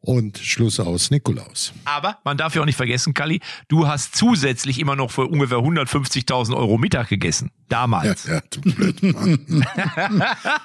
[0.06, 1.72] Und Schluss aus Nikolaus.
[1.86, 5.58] Aber man darf ja auch nicht vergessen, Kalli, du hast zusätzlich immer noch für ungefähr
[5.58, 7.50] 150.000 Euro Mittag gegessen.
[7.70, 8.26] Damals.
[8.26, 9.64] Ja, du blöd Mann.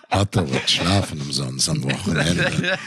[0.10, 2.52] Hat doch was schlafen umsonst am Wochenende.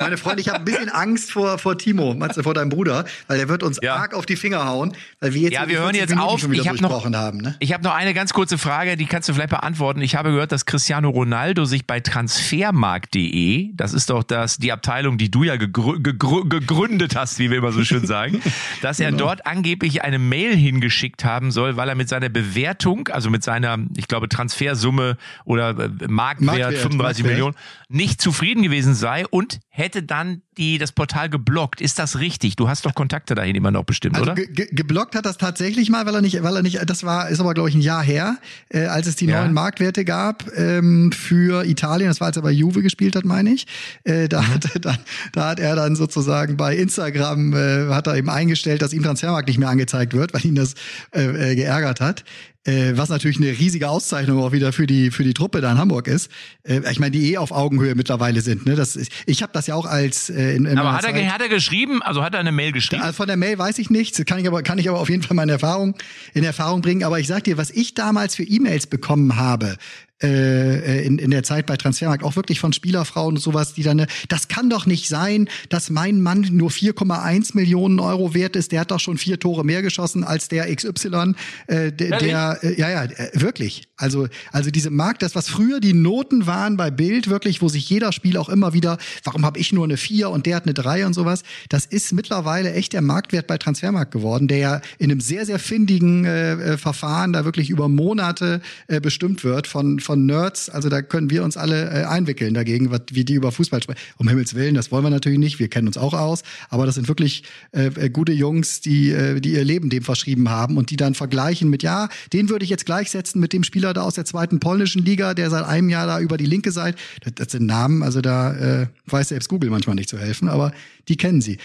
[0.00, 3.38] Meine Freunde, ich habe ein bisschen Angst vor, vor Timo, Matze, vor deinem Bruder, weil
[3.38, 3.96] der wird uns Ja.
[3.96, 6.40] arg auf die Finger hauen, weil wir jetzt Ja, wir hören 40 jetzt Minuten auf.
[6.40, 7.38] schon wieder Ich habe noch, haben.
[7.38, 7.56] Ne?
[7.58, 10.00] ich hab noch eine ganz kurze Frage, die kannst du vielleicht beantworten.
[10.00, 15.18] Ich habe gehört, dass Cristiano Ronaldo sich bei transfermarkt.de, das ist doch das, die Abteilung,
[15.18, 18.40] die du ja gegrü gegrü gegründet hast, wie wir immer so schön sagen,
[18.82, 23.30] dass er dort angeblich eine Mail hingeschickt haben soll, weil er mit seiner Bewertung, also
[23.30, 27.26] mit seiner, ich glaube, Transfersumme oder äh, Marktwert, Marktwert, 35 Marktwert.
[27.26, 27.56] Millionen,
[27.88, 31.80] nicht zufrieden gewesen sei und hätte dann die, das Portal geblockt.
[31.80, 32.56] Ist das richtig?
[32.56, 34.34] Du hast doch Kontakte dahin immer noch bestimmt, Also oder?
[34.34, 37.40] ge geblockt hat das tatsächlich mal, weil er nicht, weil er nicht, das war, ist
[37.40, 38.38] aber glaube ich ein Jahr her,
[38.70, 39.40] äh, als es die Ja.
[39.42, 42.08] neuen Marktwerte gab ähm, für Italien.
[42.08, 43.66] Das war, als er bei Juve gespielt hat, meine ich.
[44.04, 44.54] Äh, da, Mhm.
[44.54, 44.98] hat, er dann,
[45.32, 49.48] da hat er dann sozusagen bei Instagram äh, hat er eben eingestellt, dass ihm Transfermarkt
[49.48, 50.74] nicht mehr angezeigt wird, weil ihn das
[51.14, 52.24] äh, äh, geärgert hat.
[52.64, 55.78] Äh, was natürlich eine riesige Auszeichnung auch wieder für die für die Truppe da in
[55.78, 56.32] Hamburg ist.
[56.64, 58.66] Äh, ich meine, die eh auf Augenhöhe mittlerweile sind.
[58.66, 58.74] Ne?
[58.74, 61.14] Das ist, ich habe das ja auch als äh, in, in Aber hat er, Zeit-
[61.14, 63.02] ge- hat er geschrieben, also hat er eine Mail geschrieben?
[63.02, 65.22] also von der Mail weiß ich nichts, kann ich aber kann ich aber auf jeden
[65.22, 65.94] Fall meine Erfahrung
[66.34, 67.04] in Erfahrung bringen.
[67.04, 69.76] Aber ich sag dir, was ich damals für E-Mails bekommen habe
[70.22, 73.98] äh, in, in der Zeit bei Transfermarkt, auch wirklich von Spielerfrauen und sowas, die dann,
[74.00, 78.72] äh, das kann doch nicht sein, dass mein Mann nur 4,1 Millionen Euro wert ist.
[78.72, 81.34] Der hat doch schon vier Tore mehr geschossen als der XY.
[81.66, 83.88] Äh, der, der äh, ja ja äh, wirklich.
[83.98, 87.88] Also, also diese Markt, das, was früher die Noten waren bei Bild, wirklich, wo sich
[87.88, 90.74] jeder Spiel auch immer wieder, warum habe ich nur eine 4 und der hat eine
[90.74, 95.10] 3 und sowas, das ist mittlerweile echt der Marktwert bei Transfermarkt geworden, der ja in
[95.10, 99.98] einem sehr, sehr findigen äh, äh, Verfahren da wirklich über Monate äh, bestimmt wird von,
[99.98, 100.68] von Nerds.
[100.68, 103.98] Also da können wir uns alle äh, einwickeln dagegen, was, wie die über Fußball sprechen.
[104.18, 106.96] Um Himmels Willen, das wollen wir natürlich nicht, wir kennen uns auch aus, aber das
[106.96, 110.90] sind wirklich äh, äh gute Jungs, die, äh, die ihr Leben dem verschrieben haben und
[110.90, 114.02] die dann vergleichen mit, ja, den würde ich jetzt gleichsetzen mit dem Spieler, Spieler da
[114.02, 117.34] aus der zweiten polnischen Liga, der seit einem Jahr da über die linke Seite, das,
[117.36, 120.72] das sind Namen, also da äh, weiß selbst Google manchmal nicht zu helfen, aber
[121.08, 121.58] die kennen sie.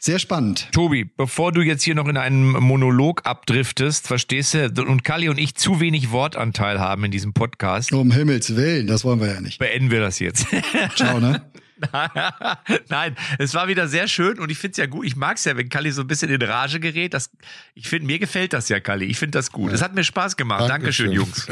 [0.00, 0.68] Sehr spannend.
[0.72, 5.38] Tobi, bevor du jetzt hier noch in einen Monolog abdriftest, verstehst du, und Kali und
[5.38, 7.92] ich zu wenig Wortanteil haben in diesem Podcast.
[7.92, 9.58] Um Himmels Willen, das wollen wir ja nicht.
[9.58, 10.46] Beenden wir das jetzt.
[10.96, 11.42] Ciao, ne?
[12.88, 15.06] Nein, es war wieder sehr schön und ich finde es ja gut.
[15.06, 17.14] Ich mag es ja, wenn Kalli so ein bisschen in Rage gerät.
[17.14, 17.30] Das,
[17.74, 19.06] ich finde, mir gefällt das ja, Kalli.
[19.06, 19.72] Ich finde das gut.
[19.72, 19.84] Es ja.
[19.84, 20.68] hat mir Spaß gemacht.
[20.68, 21.46] Dankeschön, Jungs.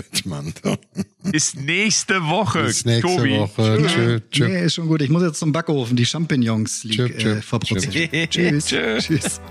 [1.23, 3.39] Bis nächste Woche, Bis nächste Tobi.
[3.39, 3.87] Woche.
[3.87, 4.49] Tschö, tschö.
[4.49, 5.03] Nee, ist schon gut.
[5.03, 8.31] Ich muss jetzt zum Backofen die Champignons äh, verprozessieren.
[8.31, 8.67] Tschüss.
[8.67, 9.41] Tschüss.